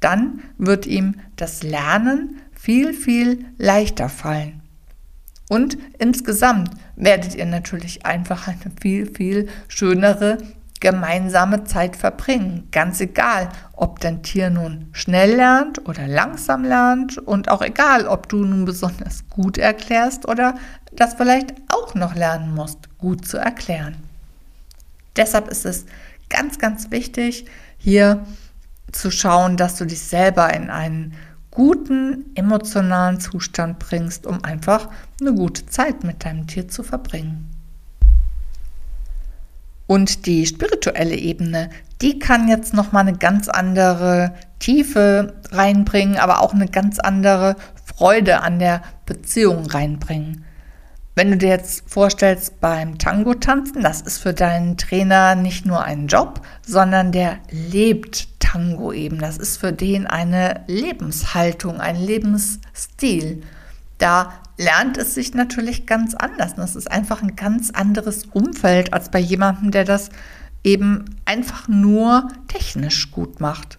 dann 0.00 0.40
wird 0.58 0.86
ihm 0.86 1.16
das 1.36 1.62
Lernen 1.62 2.40
viel, 2.52 2.92
viel 2.92 3.44
leichter 3.56 4.08
fallen. 4.08 4.62
Und 5.48 5.78
insgesamt 5.98 6.70
werdet 6.96 7.36
ihr 7.36 7.46
natürlich 7.46 8.04
einfach 8.04 8.48
eine 8.48 8.72
viel, 8.80 9.06
viel 9.06 9.48
schönere 9.68 10.38
gemeinsame 10.80 11.64
Zeit 11.64 11.96
verbringen. 11.96 12.68
Ganz 12.72 13.00
egal, 13.00 13.48
ob 13.72 14.00
dein 14.00 14.22
Tier 14.22 14.50
nun 14.50 14.88
schnell 14.92 15.36
lernt 15.36 15.86
oder 15.86 16.06
langsam 16.06 16.64
lernt 16.64 17.18
und 17.18 17.50
auch 17.50 17.62
egal, 17.62 18.06
ob 18.06 18.28
du 18.28 18.44
nun 18.44 18.64
besonders 18.64 19.28
gut 19.28 19.58
erklärst 19.58 20.26
oder 20.26 20.54
das 20.92 21.14
vielleicht 21.14 21.54
auch 21.68 21.94
noch 21.94 22.14
lernen 22.14 22.54
musst, 22.54 22.78
gut 22.98 23.26
zu 23.26 23.38
erklären. 23.38 23.96
Deshalb 25.16 25.48
ist 25.48 25.64
es 25.64 25.86
ganz, 26.28 26.58
ganz 26.58 26.90
wichtig, 26.90 27.46
hier 27.78 28.24
zu 28.92 29.10
schauen, 29.10 29.56
dass 29.56 29.76
du 29.76 29.84
dich 29.84 30.00
selber 30.00 30.52
in 30.54 30.70
einen 30.70 31.14
guten 31.50 32.26
emotionalen 32.34 33.18
Zustand 33.18 33.78
bringst, 33.78 34.26
um 34.26 34.44
einfach 34.44 34.90
eine 35.20 35.32
gute 35.32 35.66
Zeit 35.66 36.04
mit 36.04 36.24
deinem 36.24 36.46
Tier 36.46 36.68
zu 36.68 36.82
verbringen. 36.82 37.55
Und 39.86 40.26
die 40.26 40.46
spirituelle 40.46 41.14
Ebene, 41.14 41.70
die 42.02 42.18
kann 42.18 42.48
jetzt 42.48 42.74
noch 42.74 42.92
mal 42.92 43.00
eine 43.00 43.16
ganz 43.16 43.48
andere 43.48 44.34
Tiefe 44.58 45.34
reinbringen, 45.50 46.18
aber 46.18 46.42
auch 46.42 46.52
eine 46.52 46.66
ganz 46.66 46.98
andere 46.98 47.56
Freude 47.84 48.40
an 48.40 48.58
der 48.58 48.82
Beziehung 49.06 49.66
reinbringen. 49.66 50.44
Wenn 51.14 51.30
du 51.30 51.38
dir 51.38 51.48
jetzt 51.48 51.88
vorstellst 51.88 52.60
beim 52.60 52.98
Tango 52.98 53.32
tanzen, 53.34 53.82
das 53.82 54.02
ist 54.02 54.18
für 54.18 54.34
deinen 54.34 54.76
Trainer 54.76 55.34
nicht 55.34 55.64
nur 55.64 55.82
ein 55.82 56.08
Job, 56.08 56.42
sondern 56.60 57.10
der 57.10 57.38
lebt 57.50 58.38
Tango 58.38 58.92
eben. 58.92 59.18
Das 59.18 59.38
ist 59.38 59.56
für 59.56 59.72
den 59.72 60.06
eine 60.06 60.60
Lebenshaltung, 60.66 61.80
ein 61.80 61.96
Lebensstil. 61.96 63.42
Da 63.96 64.30
lernt 64.56 64.96
es 64.96 65.14
sich 65.14 65.34
natürlich 65.34 65.86
ganz 65.86 66.14
anders. 66.14 66.54
Das 66.54 66.76
ist 66.76 66.90
einfach 66.90 67.22
ein 67.22 67.36
ganz 67.36 67.70
anderes 67.70 68.24
Umfeld 68.32 68.92
als 68.92 69.10
bei 69.10 69.18
jemandem, 69.18 69.70
der 69.70 69.84
das 69.84 70.10
eben 70.64 71.04
einfach 71.24 71.68
nur 71.68 72.28
technisch 72.48 73.10
gut 73.10 73.40
macht. 73.40 73.78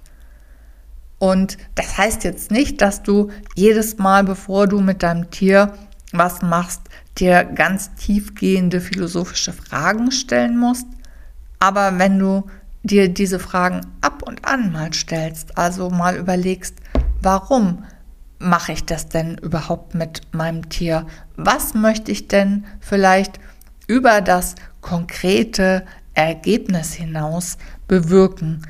Und 1.19 1.57
das 1.75 1.97
heißt 1.97 2.23
jetzt 2.23 2.51
nicht, 2.51 2.81
dass 2.81 3.01
du 3.01 3.31
jedes 3.55 3.97
Mal, 3.97 4.23
bevor 4.23 4.67
du 4.67 4.81
mit 4.81 5.01
deinem 5.03 5.31
Tier 5.31 5.73
was 6.13 6.41
machst, 6.41 6.81
dir 7.17 7.43
ganz 7.43 7.93
tiefgehende 7.95 8.79
philosophische 8.79 9.51
Fragen 9.51 10.11
stellen 10.11 10.57
musst. 10.57 10.85
Aber 11.59 11.97
wenn 11.97 12.19
du 12.19 12.45
dir 12.83 13.09
diese 13.09 13.39
Fragen 13.39 13.81
ab 14.01 14.21
und 14.23 14.45
an 14.45 14.71
mal 14.71 14.93
stellst, 14.93 15.57
also 15.57 15.89
mal 15.89 16.15
überlegst, 16.15 16.75
warum 17.21 17.83
mache 18.39 18.73
ich 18.73 18.85
das 18.85 19.09
denn 19.09 19.37
überhaupt 19.37 19.95
mit 19.95 20.21
meinem 20.33 20.69
Tier? 20.69 21.05
Was 21.35 21.73
möchte 21.73 22.11
ich 22.11 22.27
denn 22.27 22.65
vielleicht 22.79 23.39
über 23.87 24.21
das 24.21 24.55
konkrete 24.81 25.85
Ergebnis 26.13 26.93
hinaus 26.93 27.57
bewirken? 27.87 28.65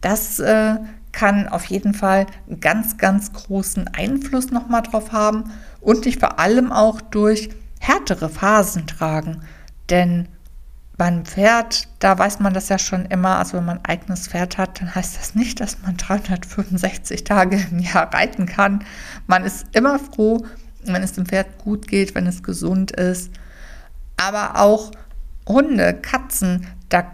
Das 0.00 0.40
äh, 0.40 0.76
kann 1.12 1.46
auf 1.46 1.66
jeden 1.66 1.94
Fall 1.94 2.26
einen 2.48 2.60
ganz, 2.60 2.96
ganz 2.96 3.32
großen 3.32 3.88
Einfluss 3.88 4.50
nochmal 4.50 4.82
drauf 4.82 5.12
haben 5.12 5.44
und 5.80 6.04
dich 6.04 6.18
vor 6.18 6.38
allem 6.38 6.72
auch 6.72 7.00
durch 7.00 7.50
härtere 7.80 8.28
Phasen 8.28 8.86
tragen. 8.86 9.42
Denn 9.90 10.28
beim 10.96 11.24
Pferd, 11.24 11.88
da 11.98 12.18
weiß 12.18 12.40
man 12.40 12.54
das 12.54 12.68
ja 12.68 12.78
schon 12.78 13.06
immer, 13.06 13.38
also 13.38 13.56
wenn 13.56 13.64
man 13.64 13.78
ein 13.78 13.84
eigenes 13.86 14.28
Pferd 14.28 14.58
hat, 14.58 14.80
dann 14.80 14.94
heißt 14.94 15.18
das 15.18 15.34
nicht, 15.34 15.60
dass 15.60 15.80
man 15.82 15.96
365 15.96 17.24
Tage 17.24 17.66
im 17.70 17.78
Jahr 17.78 18.12
reiten 18.12 18.46
kann. 18.46 18.84
Man 19.26 19.44
ist 19.44 19.66
immer 19.72 19.98
froh, 19.98 20.44
wenn 20.84 21.02
es 21.02 21.12
dem 21.12 21.26
Pferd 21.26 21.58
gut 21.58 21.88
geht, 21.88 22.14
wenn 22.14 22.26
es 22.26 22.42
gesund 22.42 22.92
ist. 22.92 23.30
Aber 24.16 24.60
auch 24.60 24.92
Hunde, 25.48 25.94
Katzen, 25.94 26.66
da 26.88 27.04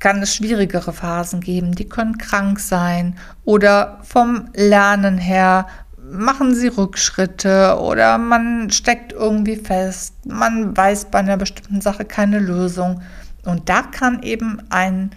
kann 0.00 0.20
es 0.22 0.34
schwierigere 0.34 0.92
Phasen 0.92 1.40
geben. 1.40 1.74
Die 1.74 1.88
können 1.88 2.18
krank 2.18 2.58
sein 2.58 3.16
oder 3.44 4.00
vom 4.02 4.48
Lernen 4.54 5.18
her 5.18 5.66
machen 6.12 6.54
sie 6.54 6.68
Rückschritte 6.68 7.78
oder 7.80 8.18
man 8.18 8.70
steckt 8.70 9.12
irgendwie 9.12 9.56
fest, 9.56 10.14
man 10.26 10.76
weiß 10.76 11.06
bei 11.06 11.18
einer 11.18 11.36
bestimmten 11.36 11.80
Sache 11.80 12.04
keine 12.04 12.38
Lösung. 12.38 13.02
Und 13.44 13.68
da 13.68 13.82
kann 13.82 14.22
eben 14.22 14.62
ein, 14.70 15.10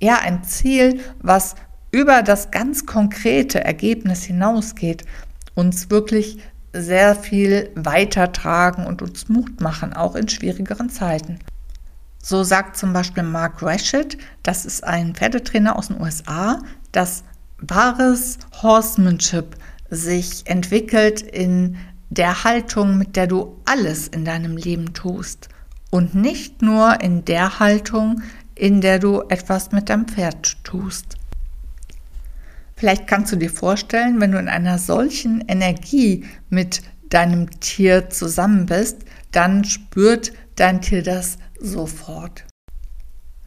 ja, 0.00 0.18
ein 0.18 0.42
Ziel, 0.44 1.00
was 1.22 1.54
über 1.90 2.22
das 2.22 2.50
ganz 2.50 2.86
konkrete 2.86 3.64
Ergebnis 3.64 4.24
hinausgeht, 4.24 5.04
uns 5.54 5.90
wirklich 5.90 6.38
sehr 6.72 7.14
viel 7.14 7.70
weitertragen 7.74 8.84
und 8.84 9.00
uns 9.00 9.28
Mut 9.28 9.60
machen, 9.60 9.94
auch 9.94 10.16
in 10.16 10.28
schwierigeren 10.28 10.90
Zeiten. 10.90 11.38
So 12.20 12.42
sagt 12.42 12.76
zum 12.76 12.92
Beispiel 12.92 13.22
Mark 13.22 13.62
Rashid, 13.62 14.18
das 14.42 14.66
ist 14.66 14.84
ein 14.84 15.14
Pferdetrainer 15.14 15.76
aus 15.76 15.88
den 15.88 16.00
USA, 16.00 16.60
dass 16.92 17.24
wahres 17.60 18.38
Horsemanship 18.62 19.56
sich 19.90 20.42
entwickelt 20.46 21.22
in 21.22 21.76
der 22.10 22.44
Haltung, 22.44 22.98
mit 22.98 23.16
der 23.16 23.26
du 23.26 23.60
alles 23.64 24.08
in 24.08 24.24
deinem 24.24 24.56
Leben 24.56 24.92
tust 24.94 25.48
und 25.90 26.14
nicht 26.14 26.62
nur 26.62 27.00
in 27.00 27.24
der 27.24 27.58
Haltung, 27.58 28.22
in 28.54 28.80
der 28.80 28.98
du 28.98 29.22
etwas 29.28 29.72
mit 29.72 29.88
deinem 29.88 30.06
Pferd 30.06 30.62
tust. 30.64 31.16
Vielleicht 32.76 33.06
kannst 33.06 33.32
du 33.32 33.36
dir 33.36 33.50
vorstellen, 33.50 34.20
wenn 34.20 34.32
du 34.32 34.38
in 34.38 34.48
einer 34.48 34.78
solchen 34.78 35.44
Energie 35.48 36.24
mit 36.48 36.82
deinem 37.10 37.50
Tier 37.60 38.10
zusammen 38.10 38.66
bist, 38.66 38.98
dann 39.32 39.64
spürt 39.64 40.32
dein 40.56 40.80
Tier 40.80 41.02
das 41.02 41.38
sofort. 41.60 42.44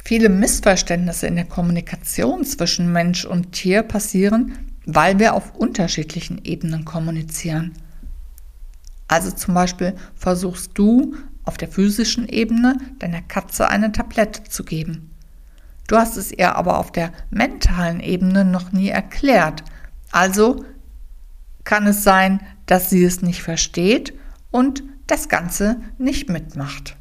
Viele 0.04 0.30
Missverständnisse 0.30 1.28
in 1.28 1.36
der 1.36 1.46
Kommunikation 1.46 2.44
zwischen 2.44 2.92
Mensch 2.92 3.24
und 3.24 3.52
Tier 3.52 3.84
passieren, 3.84 4.71
weil 4.86 5.20
wir 5.20 5.34
auf 5.34 5.56
unterschiedlichen 5.56 6.44
Ebenen 6.44 6.86
kommunizieren. 6.86 7.74
Also 9.08 9.32
zum 9.32 9.54
Beispiel 9.54 9.96
versuchst 10.16 10.72
du 10.76 11.16
auf 11.44 11.58
der 11.58 11.68
physischen 11.68 12.28
Ebene 12.28 12.78
deiner 13.00 13.22
Katze 13.22 13.68
eine 13.68 13.92
Tablette 13.92 14.44
zu 14.44 14.64
geben. 14.64 15.12
Du 15.88 15.98
hast 15.98 16.16
es 16.16 16.32
ihr 16.32 16.56
aber 16.56 16.78
auf 16.78 16.92
der 16.92 17.12
mentalen 17.30 18.00
Ebene 18.00 18.46
noch 18.46 18.72
nie 18.72 18.90
erklärt. 18.90 19.64
Also 20.12 20.64
kann 21.64 21.86
es 21.88 22.04
sein, 22.04 22.40
dass 22.66 22.90
sie 22.90 23.04
es 23.04 23.22
nicht 23.22 23.44
versteht 23.44 24.14
und 24.52 24.84
das 25.08 25.28
Ganze 25.28 25.82
nicht 25.98 26.30
mitmacht. 26.30 26.96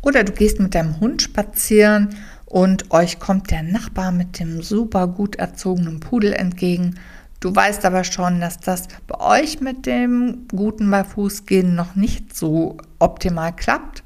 Oder 0.00 0.24
du 0.24 0.32
gehst 0.32 0.58
mit 0.58 0.74
deinem 0.74 0.98
Hund 1.00 1.22
spazieren 1.22 2.16
und 2.52 2.90
euch 2.90 3.18
kommt 3.18 3.50
der 3.50 3.62
Nachbar 3.62 4.12
mit 4.12 4.38
dem 4.38 4.60
super 4.60 5.06
gut 5.06 5.36
erzogenen 5.36 6.00
Pudel 6.00 6.34
entgegen. 6.34 6.96
Du 7.40 7.56
weißt 7.56 7.86
aber 7.86 8.04
schon, 8.04 8.42
dass 8.42 8.60
das 8.60 8.88
bei 9.06 9.18
euch 9.40 9.62
mit 9.62 9.86
dem 9.86 10.46
guten 10.54 10.90
bei 10.90 11.02
Fußgehen 11.02 11.74
noch 11.74 11.94
nicht 11.94 12.36
so 12.36 12.76
optimal 12.98 13.56
klappt. 13.56 14.04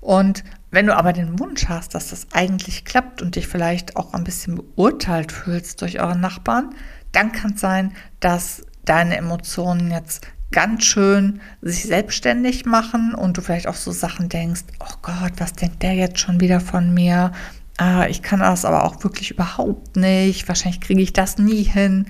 Und 0.00 0.44
wenn 0.70 0.86
du 0.86 0.96
aber 0.96 1.12
den 1.12 1.40
Wunsch 1.40 1.68
hast, 1.68 1.96
dass 1.96 2.10
das 2.10 2.28
eigentlich 2.32 2.84
klappt 2.84 3.20
und 3.20 3.34
dich 3.34 3.48
vielleicht 3.48 3.96
auch 3.96 4.14
ein 4.14 4.22
bisschen 4.22 4.54
beurteilt 4.54 5.32
fühlst 5.32 5.82
durch 5.82 5.98
euren 5.98 6.20
Nachbarn, 6.20 6.70
dann 7.10 7.32
kann 7.32 7.54
es 7.54 7.60
sein, 7.60 7.92
dass 8.20 8.62
deine 8.84 9.16
Emotionen 9.16 9.90
jetzt 9.90 10.24
ganz 10.52 10.84
schön 10.84 11.40
sich 11.62 11.82
selbstständig 11.82 12.64
machen 12.64 13.16
und 13.16 13.36
du 13.36 13.42
vielleicht 13.42 13.66
auch 13.66 13.74
so 13.74 13.90
Sachen 13.90 14.28
denkst, 14.28 14.62
oh 14.78 14.94
Gott, 15.02 15.32
was 15.38 15.54
denkt 15.54 15.82
der 15.82 15.94
jetzt 15.94 16.20
schon 16.20 16.40
wieder 16.40 16.60
von 16.60 16.94
mir? 16.94 17.32
Ah, 17.78 18.06
ich 18.08 18.22
kann 18.22 18.40
das 18.40 18.64
aber 18.64 18.84
auch 18.84 19.02
wirklich 19.04 19.30
überhaupt 19.30 19.96
nicht. 19.96 20.48
Wahrscheinlich 20.48 20.80
kriege 20.80 21.00
ich 21.00 21.12
das 21.12 21.38
nie 21.38 21.62
hin. 21.62 22.06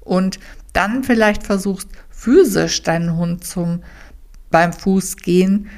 Und 0.00 0.40
dann 0.72 1.04
vielleicht 1.04 1.44
versuchst, 1.44 1.88
physisch 2.10 2.82
deinen 2.82 3.16
Hund 3.16 3.44
zum 3.44 3.82
beim 4.50 4.72
Fußgehen 4.72 5.68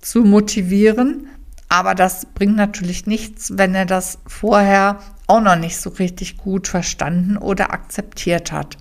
zu 0.00 0.24
motivieren. 0.24 1.26
Aber 1.68 1.94
das 1.94 2.26
bringt 2.26 2.56
natürlich 2.56 3.06
nichts, 3.06 3.58
wenn 3.58 3.74
er 3.74 3.86
das 3.86 4.18
vorher 4.26 5.00
auch 5.26 5.40
noch 5.40 5.56
nicht 5.56 5.78
so 5.78 5.90
richtig 5.90 6.36
gut 6.36 6.68
verstanden 6.68 7.36
oder 7.36 7.72
akzeptiert 7.72 8.52
hat. 8.52 8.76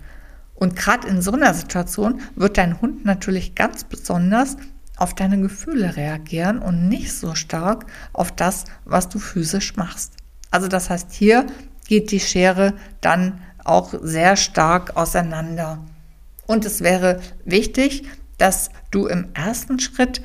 Und 0.54 0.76
gerade 0.76 1.08
in 1.08 1.24
so 1.24 1.32
einer 1.32 1.56
Situation 1.56 2.22
wird 2.36 2.60
dein 2.60 2.80
Hund 2.80 3.06
natürlich 3.06 3.56
ganz 3.56 3.84
besonders 3.84 4.58
auf 5.02 5.16
deine 5.16 5.42
Gefühle 5.42 5.98
reagieren 5.98 6.60
und 6.60 6.88
nicht 6.88 7.12
so 7.12 7.34
stark 7.34 7.88
auf 8.14 8.32
das, 8.32 8.66
was 8.86 9.10
du 9.10 9.18
physisch 9.18 9.76
machst. 9.76 10.14
Also 10.52 10.68
das 10.68 10.92
heißt, 10.92 11.12
hier 11.12 11.48
geht 11.88 12.12
die 12.12 12.20
Schere 12.20 12.74
dann 13.02 13.42
auch 13.64 13.96
sehr 14.00 14.36
stark 14.36 14.96
auseinander. 14.96 15.80
Und 16.46 16.66
es 16.66 16.82
wäre 16.82 17.20
wichtig, 17.46 18.04
dass 18.38 18.70
du 18.92 19.08
im 19.08 19.30
ersten 19.34 19.80
Schritt 19.80 20.22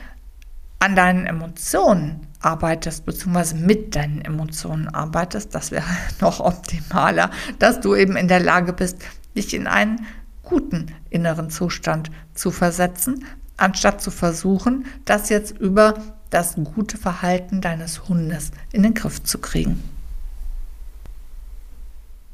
an 0.78 0.94
deinen 0.94 1.24
Emotionen 1.24 2.26
arbeitest, 2.40 3.06
beziehungsweise 3.06 3.54
mit 3.54 3.96
deinen 3.96 4.20
Emotionen 4.20 4.88
arbeitest. 4.88 5.54
Das 5.54 5.70
wäre 5.70 5.86
noch 6.20 6.38
optimaler, 6.40 7.30
dass 7.58 7.80
du 7.80 7.94
eben 7.94 8.16
in 8.16 8.28
der 8.28 8.40
Lage 8.40 8.74
bist, 8.74 8.98
dich 9.34 9.54
in 9.54 9.68
einen 9.68 10.04
guten 10.42 10.92
inneren 11.08 11.48
Zustand 11.48 12.10
zu 12.34 12.50
versetzen, 12.50 13.24
anstatt 13.56 14.02
zu 14.02 14.10
versuchen, 14.10 14.86
das 15.04 15.28
jetzt 15.28 15.58
über 15.58 15.94
das 16.30 16.56
gute 16.56 16.98
Verhalten 16.98 17.60
deines 17.60 18.08
Hundes 18.08 18.50
in 18.72 18.82
den 18.82 18.94
Griff 18.94 19.22
zu 19.22 19.38
kriegen. 19.38 19.82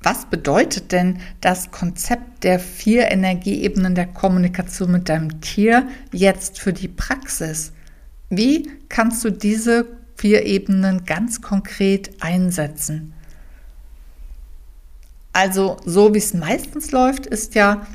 Was 0.02 0.26
bedeutet 0.26 0.90
denn 0.90 1.20
das 1.40 1.70
Konzept 1.70 2.42
der 2.42 2.58
vier 2.58 3.12
Energieebenen 3.12 3.94
der 3.94 4.06
Kommunikation 4.06 4.90
mit 4.90 5.08
deinem 5.08 5.40
Tier 5.40 5.87
jetzt 6.11 6.58
für 6.58 6.72
die 6.72 6.88
Praxis? 6.88 7.72
Wie 8.28 8.68
kannst 8.88 9.24
du 9.24 9.30
diese 9.30 9.87
vier 10.16 10.44
Ebenen 10.44 11.04
ganz 11.04 11.40
konkret 11.40 12.11
einsetzen? 12.20 13.14
Also 15.32 15.76
so 15.85 16.12
wie 16.14 16.18
es 16.18 16.35
meistens 16.35 16.90
läuft, 16.90 17.26
ist 17.26 17.54
ja, 17.54 17.87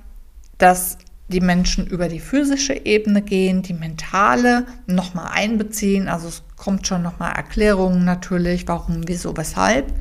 dass 0.57 0.97
die 1.29 1.41
Menschen 1.41 1.85
über 1.87 2.07
die 2.07 2.19
physische 2.19 2.85
Ebene 2.85 3.21
gehen, 3.21 3.61
die 3.61 3.73
mentale 3.73 4.65
nochmal 4.85 5.31
einbeziehen. 5.33 6.07
Also 6.07 6.29
es 6.29 6.43
kommt 6.55 6.87
schon 6.87 7.03
nochmal 7.03 7.33
Erklärungen 7.33 8.05
natürlich, 8.05 8.67
warum, 8.67 9.07
wieso, 9.07 9.35
weshalb. 9.35 9.91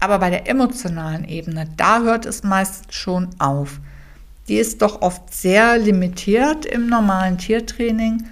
Aber 0.00 0.18
bei 0.18 0.30
der 0.30 0.48
emotionalen 0.48 1.24
Ebene, 1.24 1.66
da 1.76 2.02
hört 2.02 2.26
es 2.26 2.42
meist 2.42 2.92
schon 2.92 3.28
auf. 3.38 3.80
Die 4.48 4.56
ist 4.56 4.82
doch 4.82 5.02
oft 5.02 5.34
sehr 5.34 5.78
limitiert 5.78 6.66
im 6.66 6.88
normalen 6.88 7.38
Tiertraining. 7.38 8.24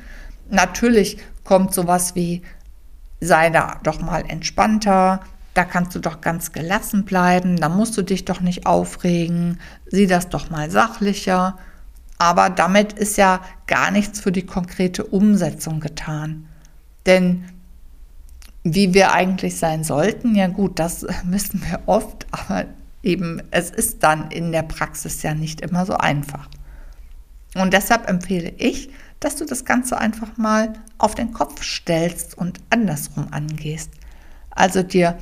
Natürlich 0.51 1.19
kommt 1.45 1.75
sowas 1.75 2.15
wie, 2.15 2.43
sei 3.21 3.51
da 3.51 3.81
doch 3.83 4.01
mal 4.01 4.25
entspannter, 4.29 5.21
da 5.55 5.65
kannst 5.65 5.95
du 5.95 6.01
doch 6.01 6.21
ganz 6.21 6.53
gelassen 6.53 7.05
bleiben, 7.05 7.57
da 7.57 7.71
musst 7.71 7.97
du 7.97 8.03
dich 8.03 8.27
doch 8.27 8.41
nicht 8.41 8.67
aufregen, 8.67 9.59
sieh 9.87 10.07
das 10.07 10.29
doch 10.29 10.51
mal 10.51 10.71
sachlicher. 10.71 11.59
Aber 12.19 12.51
damit 12.51 12.93
ist 12.95 13.17
ja 13.17 13.41
gar 13.67 13.91
nichts 13.91 14.21
für 14.21 14.33
die 14.33 14.47
konkrete 14.47 15.05
Umsetzung 15.05 15.81
getan. 15.81 16.47
Denn 17.05 17.45
wie 18.65 18.95
wir 18.95 19.13
eigentlich 19.13 19.59
sein 19.59 19.85
sollten, 19.85 20.35
ja 20.35 20.49
gut, 20.49 20.79
das 20.79 21.07
wissen 21.25 21.63
wir 21.69 21.81
oft, 21.87 22.27
aber 22.31 22.65
eben 23.03 23.43
es 23.51 23.71
ist 23.71 24.03
dann 24.03 24.31
in 24.31 24.51
der 24.53 24.63
Praxis 24.63 25.23
ja 25.23 25.35
nicht 25.35 25.61
immer 25.61 25.87
so 25.87 25.95
einfach. 25.97 26.49
Und 27.55 27.73
deshalb 27.73 28.09
empfehle 28.09 28.53
ich, 28.59 28.91
dass 29.21 29.37
du 29.37 29.45
das 29.47 29.65
Ganze 29.65 29.99
einfach 29.99 30.37
mal 30.37 30.75
auf 30.99 31.15
den 31.15 31.33
Kopf 31.33 31.63
stellst 31.63 32.37
und 32.37 32.61
andersrum 32.71 33.29
angehst. 33.31 33.91
Also 34.51 34.83
dir 34.83 35.17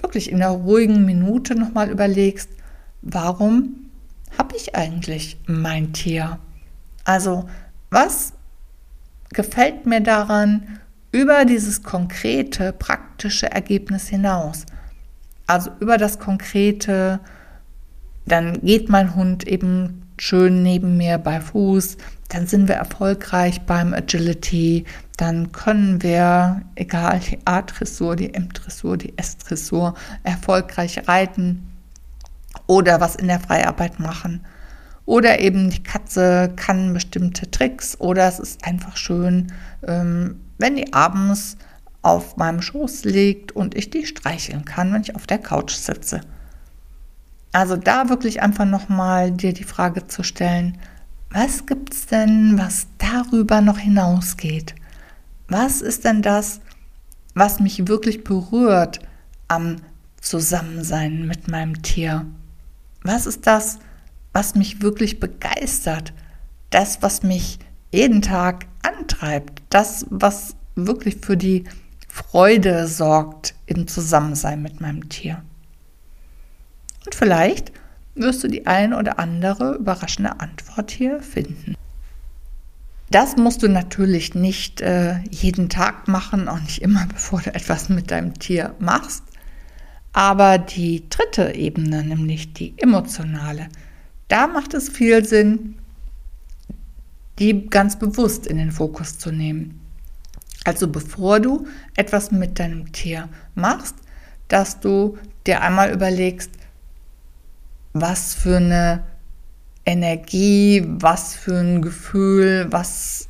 wirklich 0.00 0.30
in 0.30 0.38
der 0.38 0.50
ruhigen 0.50 1.04
Minute 1.04 1.54
nochmal 1.54 1.90
überlegst, 1.90 2.48
warum 3.02 3.81
habe 4.38 4.56
ich 4.56 4.74
eigentlich 4.74 5.38
mein 5.46 5.92
Tier? 5.92 6.38
Also 7.04 7.48
was 7.90 8.32
gefällt 9.32 9.86
mir 9.86 10.00
daran 10.00 10.78
über 11.10 11.44
dieses 11.44 11.82
konkrete, 11.82 12.72
praktische 12.72 13.50
Ergebnis 13.50 14.08
hinaus? 14.08 14.64
Also 15.46 15.70
über 15.80 15.98
das 15.98 16.18
konkrete, 16.18 17.20
dann 18.24 18.60
geht 18.62 18.88
mein 18.88 19.14
Hund 19.14 19.46
eben 19.46 20.02
schön 20.18 20.62
neben 20.62 20.96
mir 20.96 21.18
bei 21.18 21.40
Fuß, 21.40 21.96
dann 22.28 22.46
sind 22.46 22.68
wir 22.68 22.76
erfolgreich 22.76 23.60
beim 23.62 23.92
Agility, 23.92 24.84
dann 25.16 25.52
können 25.52 26.02
wir, 26.02 26.62
egal 26.76 27.20
die 27.20 27.38
A-Dressur, 27.44 28.16
die 28.16 28.32
M-Dressur, 28.32 28.96
die 28.96 29.18
S-Dressur, 29.18 29.94
erfolgreich 30.22 31.08
reiten 31.08 31.71
oder 32.66 33.00
was 33.00 33.16
in 33.16 33.28
der 33.28 33.40
Freiarbeit 33.40 34.00
machen. 34.00 34.44
Oder 35.04 35.40
eben 35.40 35.70
die 35.70 35.82
Katze 35.82 36.52
kann 36.56 36.92
bestimmte 36.92 37.50
Tricks 37.50 37.98
oder 38.00 38.28
es 38.28 38.38
ist 38.38 38.64
einfach 38.64 38.96
schön, 38.96 39.52
ähm, 39.86 40.40
wenn 40.58 40.76
die 40.76 40.92
abends 40.92 41.56
auf 42.02 42.36
meinem 42.36 42.62
Schoß 42.62 43.04
liegt 43.04 43.52
und 43.52 43.76
ich 43.76 43.90
die 43.90 44.06
streicheln 44.06 44.64
kann, 44.64 44.92
wenn 44.92 45.02
ich 45.02 45.16
auf 45.16 45.26
der 45.26 45.38
Couch 45.38 45.72
sitze. 45.72 46.20
Also 47.52 47.76
da 47.76 48.08
wirklich 48.08 48.42
einfach 48.42 48.64
nochmal 48.64 49.30
dir 49.30 49.52
die 49.52 49.64
Frage 49.64 50.06
zu 50.06 50.22
stellen, 50.22 50.78
was 51.30 51.66
gibt 51.66 51.92
es 51.94 52.06
denn, 52.06 52.58
was 52.58 52.86
darüber 52.98 53.60
noch 53.60 53.78
hinausgeht? 53.78 54.74
Was 55.48 55.80
ist 55.80 56.04
denn 56.04 56.22
das, 56.22 56.60
was 57.34 57.60
mich 57.60 57.88
wirklich 57.88 58.24
berührt 58.24 59.00
am 59.48 59.76
Zusammensein 60.20 61.26
mit 61.26 61.48
meinem 61.48 61.82
Tier? 61.82 62.26
Was 63.02 63.26
ist 63.26 63.46
das, 63.46 63.78
was 64.32 64.54
mich 64.54 64.82
wirklich 64.82 65.20
begeistert? 65.20 66.12
Das, 66.70 67.02
was 67.02 67.22
mich 67.22 67.58
jeden 67.90 68.22
Tag 68.22 68.66
antreibt? 68.82 69.62
Das, 69.70 70.06
was 70.10 70.56
wirklich 70.74 71.16
für 71.16 71.36
die 71.36 71.64
Freude 72.08 72.86
sorgt 72.86 73.54
im 73.66 73.88
Zusammensein 73.88 74.62
mit 74.62 74.80
meinem 74.80 75.08
Tier? 75.08 75.42
Und 77.04 77.14
vielleicht 77.14 77.72
wirst 78.14 78.44
du 78.44 78.48
die 78.48 78.66
ein 78.66 78.94
oder 78.94 79.18
andere 79.18 79.74
überraschende 79.74 80.40
Antwort 80.40 80.90
hier 80.90 81.20
finden. 81.20 81.74
Das 83.10 83.36
musst 83.36 83.62
du 83.62 83.68
natürlich 83.68 84.34
nicht 84.34 84.80
äh, 84.80 85.18
jeden 85.30 85.68
Tag 85.68 86.08
machen, 86.08 86.48
auch 86.48 86.60
nicht 86.60 86.80
immer, 86.80 87.06
bevor 87.12 87.40
du 87.42 87.54
etwas 87.54 87.88
mit 87.88 88.10
deinem 88.10 88.38
Tier 88.38 88.74
machst. 88.78 89.24
Aber 90.12 90.58
die 90.58 91.08
dritte 91.08 91.54
Ebene, 91.54 92.04
nämlich 92.04 92.52
die 92.52 92.74
emotionale, 92.76 93.68
da 94.28 94.46
macht 94.46 94.74
es 94.74 94.88
viel 94.88 95.24
Sinn, 95.24 95.76
die 97.38 97.68
ganz 97.68 97.98
bewusst 97.98 98.46
in 98.46 98.58
den 98.58 98.72
Fokus 98.72 99.18
zu 99.18 99.32
nehmen. 99.32 99.80
Also 100.64 100.86
bevor 100.86 101.40
du 101.40 101.66
etwas 101.96 102.30
mit 102.30 102.58
deinem 102.58 102.92
Tier 102.92 103.28
machst, 103.54 103.96
dass 104.48 104.80
du 104.80 105.18
dir 105.46 105.62
einmal 105.62 105.92
überlegst, 105.92 106.50
was 107.94 108.34
für 108.34 108.58
eine 108.58 109.02
Energie, 109.84 110.84
was 110.86 111.34
für 111.34 111.58
ein 111.58 111.82
Gefühl, 111.82 112.66
was 112.70 113.28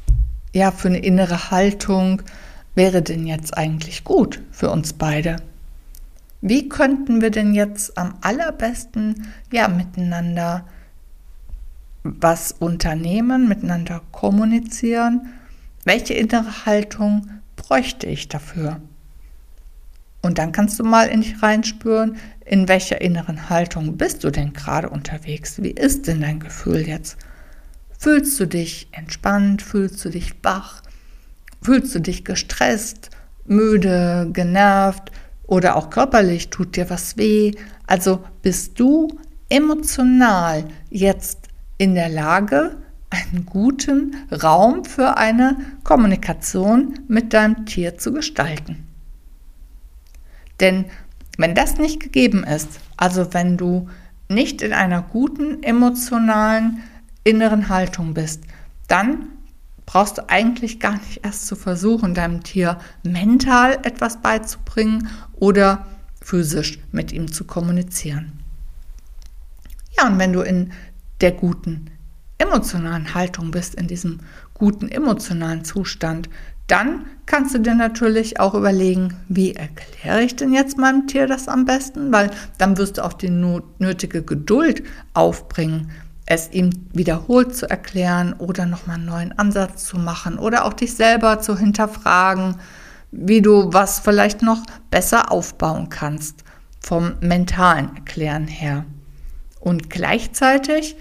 ja 0.53 0.71
für 0.71 0.89
eine 0.89 0.99
innere 0.99 1.51
Haltung 1.51 2.23
wäre 2.75 3.03
denn 3.03 3.27
jetzt 3.27 3.57
eigentlich 3.57 4.05
gut 4.05 4.43
für 4.51 4.71
uns 4.71 4.93
beide? 4.93 5.37
Wie 6.45 6.69
könnten 6.69 7.21
wir 7.23 7.31
denn 7.31 7.55
jetzt 7.55 7.97
am 7.97 8.15
allerbesten 8.21 9.29
ja 9.53 9.69
miteinander 9.69 10.67
was 12.03 12.51
unternehmen, 12.51 13.49
miteinander 13.49 14.03
kommunizieren? 14.11 15.29
Welche 15.85 16.15
innere 16.15 16.67
Haltung 16.67 17.31
bräuchte 17.55 18.09
ich 18.09 18.27
dafür? 18.27 18.81
Und 20.21 20.39
dann 20.39 20.51
kannst 20.51 20.81
du 20.81 20.85
mal 20.85 21.07
in 21.07 21.21
dich 21.21 21.41
reinspüren, 21.43 22.17
in 22.45 22.67
welcher 22.67 23.01
inneren 23.01 23.49
Haltung 23.49 23.97
bist 23.97 24.25
du 24.25 24.31
denn 24.31 24.53
gerade 24.53 24.91
unterwegs? 24.91 25.63
Wie 25.63 25.71
ist 25.71 26.09
denn 26.09 26.23
dein 26.23 26.41
Gefühl 26.41 26.89
jetzt? 26.89 27.19
Fühlst 27.97 28.39
du 28.41 28.47
dich 28.47 28.89
entspannt? 28.91 29.63
Fühlst 29.63 30.05
du 30.05 30.09
dich 30.09 30.35
wach? 30.43 30.83
Fühlst 31.63 31.95
du 31.95 32.01
dich 32.01 32.25
gestresst, 32.25 33.11
müde, 33.47 34.29
genervt 34.33 35.12
oder 35.53 35.77
auch 35.77 35.91
körperlich 35.91 36.49
tut 36.49 36.77
dir 36.77 36.89
was 36.89 37.19
weh? 37.19 37.53
Also 37.87 38.25
bist 38.41 38.81
du 38.81 39.09
emotional 39.51 40.65
jetzt 40.89 41.49
in 41.77 41.95
der 41.95 42.09
Lage, 42.09 42.79
einen 43.11 43.45
guten 43.45 44.17
Raum 44.33 44.87
für 44.87 45.19
eine 45.19 45.59
Kommunikation 45.85 47.01
mit 47.07 47.35
deinem 47.35 47.67
Tier 47.67 47.99
zu 47.99 48.15
gestalten. 48.15 48.87
Denn 50.59 50.87
wenn 51.37 51.55
das 51.55 51.77
nicht 51.77 52.01
gegeben 52.01 52.45
ist, 52.45 52.81
also 52.97 53.35
wenn 53.35 53.59
du 53.59 53.91
nicht 54.31 54.63
in 54.63 54.73
einer 54.73 55.03
guten 55.03 55.63
emotionalen 55.63 56.83
inneren 57.25 57.69
Haltung 57.69 58.15
bist, 58.15 58.45
dann 58.89 59.29
brauchst 59.93 60.17
du 60.17 60.29
eigentlich 60.31 60.81
gar 60.81 60.95
nicht 60.95 61.21
erst 61.23 61.47
zu 61.47 61.55
versuchen, 61.55 62.15
deinem 62.15 62.43
Tier 62.43 62.79
mental 63.03 63.75
etwas 63.83 64.23
beizubringen 64.23 65.09
oder 65.35 65.87
physisch 66.23 66.79
mit 66.93 67.13
ihm 67.13 67.31
zu 67.31 67.45
kommunizieren. 67.45 68.33
Ja, 69.95 70.07
und 70.07 70.19
wenn 70.19 70.33
du 70.33 70.41
in 70.41 70.73
der 71.21 71.33
guten 71.33 71.91
emotionalen 72.39 73.13
Haltung 73.13 73.51
bist, 73.51 73.75
in 73.75 73.87
diesem 73.87 74.21
guten 74.55 74.89
emotionalen 74.89 75.63
Zustand, 75.63 76.31
dann 76.69 77.05
kannst 77.27 77.55
du 77.55 77.59
dir 77.59 77.75
natürlich 77.75 78.41
auch 78.41 78.55
überlegen, 78.55 79.19
wie 79.29 79.53
erkläre 79.53 80.23
ich 80.23 80.37
denn 80.37 80.55
jetzt 80.55 80.79
meinem 80.79 81.07
Tier 81.07 81.27
das 81.27 81.49
am 81.49 81.67
besten, 81.67 82.11
weil 82.13 82.31
dann 82.57 82.79
wirst 82.79 82.97
du 82.97 83.05
auch 83.05 83.13
die 83.13 83.29
nötige 83.29 84.23
Geduld 84.23 84.85
aufbringen, 85.13 85.91
es 86.27 86.51
ihm 86.53 86.71
wiederholt 86.93 87.55
zu 87.55 87.69
erklären 87.69 88.35
oder 88.35 88.67
nochmal 88.67 88.97
einen 88.97 89.07
neuen 89.07 89.39
Ansatz 89.39 89.87
zu 89.87 89.99
machen 89.99 90.39
oder 90.39 90.65
auch 90.65 90.73
dich 90.73 90.95
selber 90.95 91.41
zu 91.41 91.59
hinterfragen, 91.59 92.57
wie 93.11 93.43
du 93.43 93.73
was 93.73 94.01
vielleicht 94.01 94.43
noch 94.43 94.63
besser 94.91 95.31
aufbauen 95.31 95.89
kannst 95.89 96.45
vom 96.81 97.15
mentalen 97.21 97.95
Erklären 97.97 98.47
her. 98.47 98.85
Und 99.61 99.91
gleichzeitig 99.91 100.97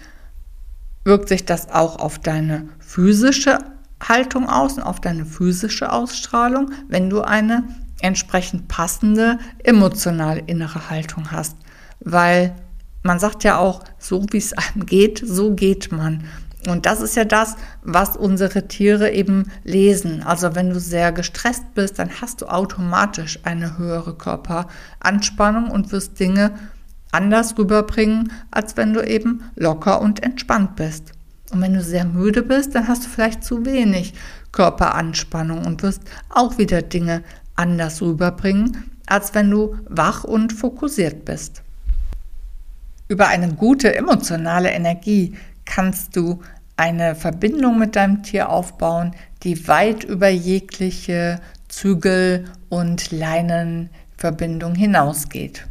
wirkt 1.03 1.29
sich 1.29 1.45
das 1.45 1.69
auch 1.69 1.97
auf 1.97 2.19
deine 2.19 2.69
physische 2.79 3.59
Haltung 4.07 4.49
aus 4.49 4.77
und 4.77 4.83
auf 4.83 4.99
deine 4.99 5.25
physische 5.25 5.91
Ausstrahlung, 5.91 6.71
wenn 6.87 7.09
du 7.09 7.21
eine 7.21 7.63
entsprechend 8.01 8.67
passende 8.67 9.39
emotionale 9.63 10.41
innere 10.41 10.89
Haltung 10.89 11.31
hast. 11.31 11.55
Weil 11.99 12.55
man 13.03 13.19
sagt 13.19 13.43
ja 13.43 13.57
auch, 13.57 13.83
so 13.97 14.25
wie 14.31 14.37
es 14.37 14.53
einem 14.53 14.85
geht, 14.85 15.21
so 15.25 15.53
geht 15.53 15.91
man. 15.91 16.23
Und 16.67 16.85
das 16.85 17.01
ist 17.01 17.15
ja 17.15 17.25
das, 17.25 17.55
was 17.81 18.15
unsere 18.15 18.67
Tiere 18.67 19.11
eben 19.11 19.51
lesen. 19.63 20.21
Also 20.21 20.53
wenn 20.53 20.69
du 20.69 20.79
sehr 20.79 21.11
gestresst 21.11 21.73
bist, 21.73 21.97
dann 21.97 22.21
hast 22.21 22.41
du 22.41 22.45
automatisch 22.45 23.39
eine 23.43 23.79
höhere 23.79 24.13
Körperanspannung 24.13 25.71
und 25.71 25.91
wirst 25.91 26.19
Dinge 26.19 26.51
anders 27.11 27.57
rüberbringen, 27.57 28.31
als 28.51 28.77
wenn 28.77 28.93
du 28.93 29.01
eben 29.01 29.43
locker 29.55 30.01
und 30.01 30.21
entspannt 30.21 30.75
bist. 30.75 31.13
Und 31.51 31.61
wenn 31.61 31.73
du 31.73 31.81
sehr 31.81 32.05
müde 32.05 32.43
bist, 32.43 32.75
dann 32.75 32.87
hast 32.87 33.05
du 33.05 33.09
vielleicht 33.09 33.43
zu 33.43 33.65
wenig 33.65 34.13
Körperanspannung 34.51 35.65
und 35.65 35.81
wirst 35.83 36.03
auch 36.29 36.57
wieder 36.57 36.81
Dinge 36.81 37.23
anders 37.55 38.01
rüberbringen, 38.01 38.91
als 39.07 39.33
wenn 39.33 39.49
du 39.49 39.75
wach 39.89 40.23
und 40.23 40.53
fokussiert 40.53 41.25
bist. 41.25 41.63
Über 43.11 43.27
eine 43.27 43.53
gute 43.53 43.93
emotionale 43.93 44.71
Energie 44.71 45.35
kannst 45.65 46.15
du 46.15 46.39
eine 46.77 47.13
Verbindung 47.13 47.77
mit 47.77 47.97
deinem 47.97 48.23
Tier 48.23 48.49
aufbauen, 48.49 49.13
die 49.43 49.67
weit 49.67 50.05
über 50.05 50.29
jegliche 50.29 51.41
Zügel 51.67 52.45
und 52.69 53.11
Leinenverbindung 53.11 54.75
hinausgeht. 54.75 55.67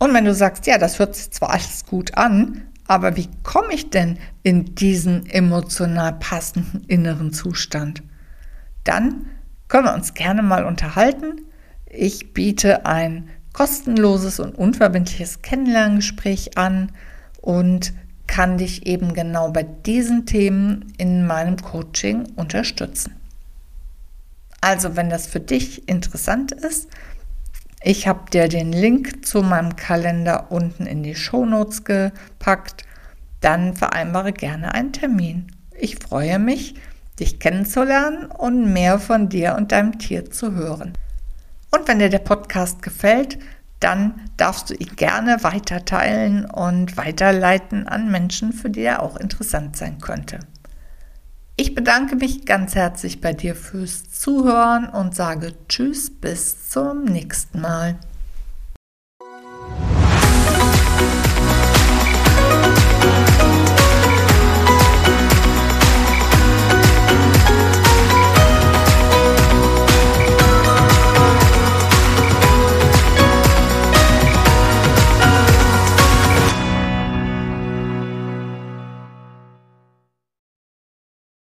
Und 0.00 0.14
wenn 0.14 0.24
du 0.24 0.34
sagst, 0.34 0.66
ja, 0.66 0.78
das 0.78 0.98
hört 0.98 1.14
sich 1.14 1.30
zwar 1.30 1.50
alles 1.50 1.86
gut 1.86 2.16
an, 2.16 2.62
aber 2.88 3.16
wie 3.16 3.28
komme 3.44 3.72
ich 3.74 3.90
denn 3.90 4.18
in 4.42 4.74
diesen 4.74 5.30
emotional 5.30 6.14
passenden 6.14 6.82
inneren 6.88 7.32
Zustand? 7.32 8.02
Dann 8.82 9.26
können 9.68 9.84
wir 9.84 9.94
uns 9.94 10.12
gerne 10.14 10.42
mal 10.42 10.64
unterhalten. 10.64 11.42
Ich 11.86 12.34
biete 12.34 12.84
ein 12.84 13.28
kostenloses 13.52 14.40
und 14.40 14.54
unverbindliches 14.54 15.42
Kennenlerngespräch 15.42 16.56
an 16.56 16.92
und 17.40 17.92
kann 18.26 18.56
dich 18.58 18.86
eben 18.86 19.14
genau 19.14 19.50
bei 19.50 19.62
diesen 19.62 20.26
Themen 20.26 20.92
in 20.96 21.26
meinem 21.26 21.56
Coaching 21.56 22.26
unterstützen. 22.36 23.14
Also, 24.60 24.96
wenn 24.96 25.10
das 25.10 25.26
für 25.26 25.40
dich 25.40 25.88
interessant 25.88 26.52
ist, 26.52 26.88
ich 27.82 28.06
habe 28.06 28.30
dir 28.30 28.48
den 28.48 28.72
Link 28.72 29.26
zu 29.26 29.42
meinem 29.42 29.74
Kalender 29.74 30.52
unten 30.52 30.86
in 30.86 31.02
die 31.02 31.16
Show 31.16 31.44
Notes 31.44 31.82
gepackt. 31.82 32.84
Dann 33.40 33.74
vereinbare 33.74 34.32
gerne 34.32 34.72
einen 34.72 34.92
Termin. 34.92 35.48
Ich 35.76 35.96
freue 35.96 36.38
mich, 36.38 36.76
dich 37.18 37.40
kennenzulernen 37.40 38.26
und 38.26 38.72
mehr 38.72 39.00
von 39.00 39.28
dir 39.28 39.56
und 39.56 39.72
deinem 39.72 39.98
Tier 39.98 40.30
zu 40.30 40.52
hören. 40.52 40.92
Und 41.74 41.88
wenn 41.88 41.98
dir 41.98 42.10
der 42.10 42.18
Podcast 42.18 42.82
gefällt, 42.82 43.38
dann 43.80 44.20
darfst 44.36 44.70
du 44.70 44.74
ihn 44.74 44.94
gerne 44.94 45.42
weiter 45.42 45.84
teilen 45.84 46.44
und 46.44 46.96
weiterleiten 46.96 47.88
an 47.88 48.10
Menschen, 48.10 48.52
für 48.52 48.70
die 48.70 48.82
er 48.82 49.02
auch 49.02 49.16
interessant 49.16 49.76
sein 49.76 49.98
könnte. 49.98 50.38
Ich 51.56 51.74
bedanke 51.74 52.16
mich 52.16 52.46
ganz 52.46 52.74
herzlich 52.74 53.20
bei 53.20 53.32
dir 53.32 53.54
fürs 53.54 54.10
Zuhören 54.10 54.88
und 54.88 55.14
sage 55.14 55.54
Tschüss 55.68 56.10
bis 56.10 56.70
zum 56.70 57.04
nächsten 57.04 57.60
Mal. 57.60 57.96